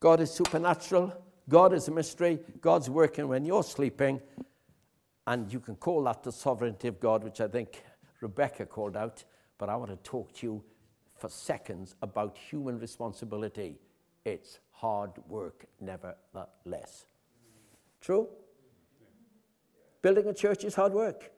God 0.00 0.18
is 0.18 0.30
supernatural, 0.30 1.12
God 1.48 1.74
is 1.74 1.88
a 1.88 1.90
mystery, 1.90 2.40
God's 2.62 2.88
working 2.88 3.28
when 3.28 3.44
you're 3.44 3.62
sleeping, 3.62 4.18
and 5.26 5.52
you 5.52 5.60
can 5.60 5.76
call 5.76 6.02
that 6.04 6.22
the 6.22 6.32
sovereignty 6.32 6.88
of 6.88 6.98
God, 6.98 7.22
which 7.22 7.40
I 7.42 7.48
think 7.48 7.82
Rebecca 8.22 8.64
called 8.64 8.96
out. 8.96 9.24
But 9.58 9.68
I 9.68 9.76
want 9.76 9.90
to 9.90 9.96
talk 9.98 10.32
to 10.36 10.46
you 10.46 10.64
for 11.18 11.28
seconds 11.28 11.94
about 12.00 12.38
human 12.38 12.78
responsibility. 12.78 13.78
It's 14.24 14.58
hard 14.70 15.10
work, 15.28 15.66
nevertheless. 15.78 17.04
True? 18.00 18.26
Building 20.00 20.26
a 20.28 20.34
church 20.34 20.64
is 20.64 20.74
hard 20.74 20.94
work. 20.94 21.30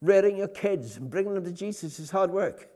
Rearing 0.00 0.36
your 0.36 0.48
kids 0.48 0.96
and 0.96 1.10
bringing 1.10 1.34
them 1.34 1.44
to 1.44 1.50
Jesus 1.50 1.98
is 1.98 2.12
hard 2.12 2.30
work. 2.30 2.68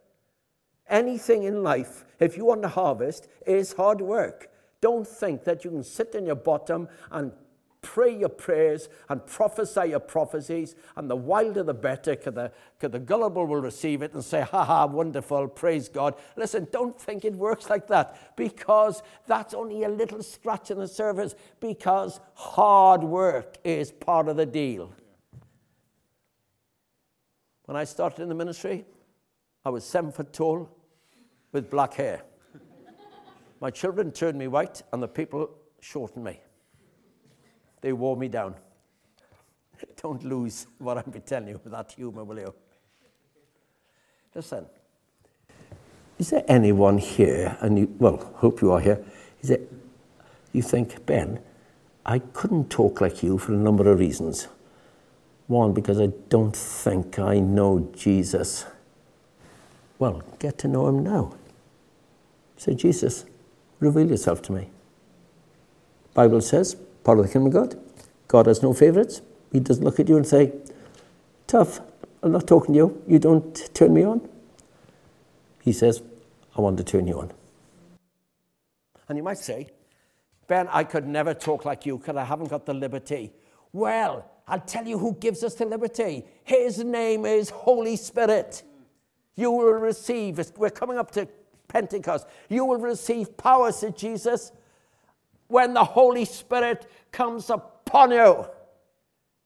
Anything 0.88 1.42
in 1.42 1.62
life, 1.62 2.04
if 2.18 2.36
you 2.36 2.44
want 2.44 2.62
to 2.62 2.68
harvest, 2.68 3.28
is 3.46 3.72
hard 3.74 4.00
work. 4.00 4.50
Don't 4.80 5.06
think 5.06 5.44
that 5.44 5.64
you 5.64 5.70
can 5.70 5.84
sit 5.84 6.14
in 6.14 6.26
your 6.26 6.36
bottom 6.36 6.88
and 7.10 7.32
pray 7.80 8.16
your 8.16 8.28
prayers 8.28 8.88
and 9.08 9.24
prophesy 9.24 9.90
your 9.90 10.00
prophecies, 10.00 10.74
and 10.96 11.08
the 11.08 11.16
wilder 11.16 11.62
the 11.62 11.72
better, 11.72 12.16
because 12.16 12.50
the, 12.80 12.88
the 12.88 12.98
gullible 12.98 13.46
will 13.46 13.60
receive 13.60 14.02
it 14.02 14.12
and 14.14 14.24
say, 14.24 14.40
ha 14.40 14.64
ha, 14.64 14.84
wonderful, 14.84 15.46
praise 15.46 15.88
God. 15.88 16.14
Listen, 16.36 16.66
don't 16.72 17.00
think 17.00 17.24
it 17.24 17.34
works 17.34 17.70
like 17.70 17.86
that, 17.86 18.36
because 18.36 19.02
that's 19.26 19.54
only 19.54 19.84
a 19.84 19.88
little 19.88 20.22
scratch 20.22 20.72
in 20.72 20.78
the 20.78 20.88
surface, 20.88 21.36
because 21.60 22.18
hard 22.34 23.04
work 23.04 23.58
is 23.62 23.92
part 23.92 24.28
of 24.28 24.36
the 24.36 24.46
deal. 24.46 24.92
When 27.66 27.76
I 27.76 27.84
started 27.84 28.22
in 28.22 28.28
the 28.28 28.34
ministry, 28.34 28.86
I 29.64 29.70
was 29.70 29.84
seven 29.84 30.10
foot 30.10 30.32
tall 30.32 30.68
with 31.52 31.70
black 31.70 31.94
hair. 31.94 32.22
My 33.60 33.70
children 33.70 34.12
turned 34.12 34.38
me 34.38 34.46
white, 34.46 34.82
and 34.92 35.02
the 35.02 35.08
people 35.08 35.50
shortened 35.80 36.24
me. 36.24 36.40
They 37.80 37.92
wore 37.92 38.16
me 38.16 38.28
down. 38.28 38.54
Don't 40.02 40.22
lose 40.24 40.66
what 40.78 40.98
I'm 40.98 41.12
telling 41.26 41.48
you 41.48 41.60
with 41.62 41.72
that 41.72 41.92
humor, 41.92 42.24
will 42.24 42.38
you? 42.38 42.54
Listen, 44.34 44.66
is 46.18 46.30
there 46.30 46.44
anyone 46.48 46.98
here, 46.98 47.56
and 47.60 47.78
you, 47.78 47.94
well, 47.98 48.32
hope 48.36 48.60
you 48.60 48.72
are 48.72 48.80
here, 48.80 49.04
He 49.40 49.46
said, 49.46 49.68
You 50.52 50.62
think, 50.62 51.06
Ben, 51.06 51.40
I 52.04 52.18
couldn't 52.18 52.70
talk 52.70 53.00
like 53.00 53.22
you 53.22 53.38
for 53.38 53.52
a 53.52 53.56
number 53.56 53.90
of 53.90 53.98
reasons. 53.98 54.48
One, 55.46 55.72
because 55.72 56.00
I 56.00 56.08
don't 56.28 56.54
think 56.54 57.18
I 57.18 57.38
know 57.38 57.88
Jesus. 57.94 58.66
Well, 59.98 60.22
get 60.38 60.58
to 60.58 60.68
know 60.68 60.88
him 60.88 61.02
now. 61.02 61.34
Say, 62.56 62.74
Jesus, 62.74 63.24
reveal 63.80 64.08
yourself 64.10 64.42
to 64.42 64.52
me. 64.52 64.70
Bible 66.14 66.40
says, 66.40 66.74
part 67.04 67.18
of 67.18 67.26
the 67.26 67.32
kingdom 67.32 67.46
of 67.48 67.52
God, 67.52 67.80
God 68.26 68.46
has 68.46 68.62
no 68.62 68.72
favorites. 68.72 69.22
He 69.52 69.60
doesn't 69.60 69.84
look 69.84 70.00
at 70.00 70.08
you 70.08 70.16
and 70.16 70.26
say, 70.26 70.52
tough, 71.46 71.80
I'm 72.22 72.32
not 72.32 72.46
talking 72.46 72.74
to 72.74 72.78
you. 72.78 73.02
You 73.06 73.18
don't 73.18 73.74
turn 73.74 73.94
me 73.94 74.04
on. 74.04 74.28
He 75.62 75.72
says, 75.72 76.02
I 76.56 76.60
want 76.60 76.76
to 76.78 76.84
turn 76.84 77.06
you 77.06 77.20
on. 77.20 77.32
And 79.08 79.16
you 79.16 79.22
might 79.22 79.38
say, 79.38 79.68
Ben, 80.48 80.68
I 80.72 80.84
could 80.84 81.06
never 81.06 81.34
talk 81.34 81.64
like 81.64 81.86
you 81.86 81.98
because 81.98 82.16
I 82.16 82.24
haven't 82.24 82.50
got 82.50 82.66
the 82.66 82.74
liberty. 82.74 83.32
Well, 83.72 84.30
I'll 84.46 84.60
tell 84.60 84.86
you 84.86 84.98
who 84.98 85.14
gives 85.14 85.44
us 85.44 85.54
the 85.54 85.66
liberty. 85.66 86.24
His 86.44 86.82
name 86.82 87.26
is 87.26 87.50
Holy 87.50 87.96
Spirit. 87.96 88.62
You 89.38 89.52
will 89.52 89.74
receive, 89.74 90.44
we're 90.56 90.68
coming 90.68 90.98
up 90.98 91.12
to 91.12 91.28
Pentecost, 91.68 92.26
you 92.48 92.64
will 92.64 92.80
receive 92.80 93.36
power, 93.36 93.70
said 93.70 93.96
Jesus, 93.96 94.50
when 95.46 95.74
the 95.74 95.84
Holy 95.84 96.24
Spirit 96.24 96.90
comes 97.12 97.48
upon 97.48 98.10
you. 98.10 98.46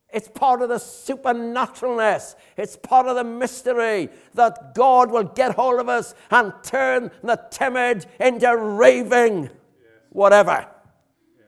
It's 0.09 0.29
part 0.29 0.63
of 0.63 0.71
the 0.71 0.77
supernaturalness. 0.77 2.37
It's 2.57 2.75
part 2.75 3.07
of 3.07 3.17
the 3.17 3.25
mystery 3.25 4.09
that 4.33 4.75
God 4.75 5.11
will 5.11 5.25
get 5.25 5.57
hold 5.57 5.79
of 5.79 5.91
us 5.91 6.15
and 6.31 6.55
turn 6.63 7.11
the 7.23 7.37
timid 7.51 8.07
into 8.19 8.57
raving, 8.57 9.51
whatever. 10.09 10.69
Yeah. 11.39 11.45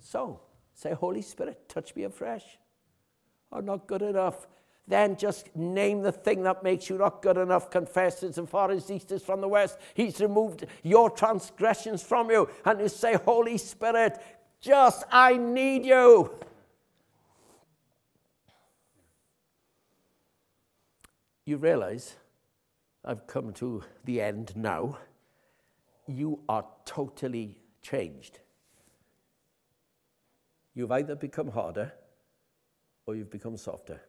So, 0.00 0.40
say, 0.72 0.94
Holy 0.94 1.20
Spirit, 1.20 1.68
touch 1.68 1.94
me 1.94 2.04
afresh. 2.04 2.44
I'm 3.52 3.66
not 3.66 3.86
good 3.86 4.00
enough. 4.00 4.46
Then 4.88 5.16
just 5.16 5.54
name 5.54 6.02
the 6.02 6.12
thing 6.12 6.42
that 6.42 6.62
makes 6.62 6.90
you 6.90 6.98
not 6.98 7.22
good 7.22 7.36
enough. 7.36 7.70
Confess 7.70 8.22
as 8.22 8.38
far 8.48 8.70
as 8.70 8.90
east 8.90 9.12
is 9.12 9.22
from 9.22 9.40
the 9.40 9.48
west. 9.48 9.78
He's 9.94 10.20
removed 10.20 10.66
your 10.82 11.08
transgressions 11.08 12.02
from 12.02 12.30
you. 12.30 12.48
And 12.64 12.80
you 12.80 12.88
say, 12.88 13.14
Holy 13.14 13.58
Spirit, 13.58 14.20
just, 14.60 15.04
I 15.10 15.36
need 15.36 15.84
you. 15.84 16.30
You 21.44 21.56
realize 21.56 22.16
I've 23.04 23.26
come 23.26 23.52
to 23.54 23.82
the 24.04 24.20
end 24.20 24.52
now. 24.56 24.98
You 26.06 26.40
are 26.48 26.64
totally 26.84 27.58
changed. 27.82 28.40
You've 30.74 30.92
either 30.92 31.16
become 31.16 31.48
harder 31.48 31.92
or 33.06 33.16
you've 33.16 33.30
become 33.30 33.56
softer. 33.56 34.00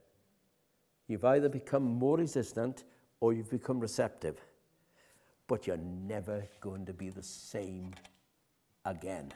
You've 1.08 1.26
either 1.26 1.50
become 1.50 1.84
more 1.84 2.18
resistant 2.18 2.84
or 3.20 3.34
you've 3.34 3.50
become 3.50 3.80
receptive. 3.80 4.40
But 5.48 5.66
you're 5.68 5.78
never 5.78 6.46
going 6.62 6.86
to 6.86 6.94
be 6.94 7.10
the 7.10 7.24
same 7.24 7.94
again. 8.86 9.34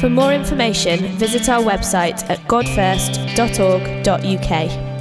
For 0.00 0.10
more 0.10 0.32
information, 0.32 1.16
visit 1.16 1.48
our 1.48 1.62
website 1.62 2.28
at 2.28 2.40
godfirst.org.uk. 2.40 4.93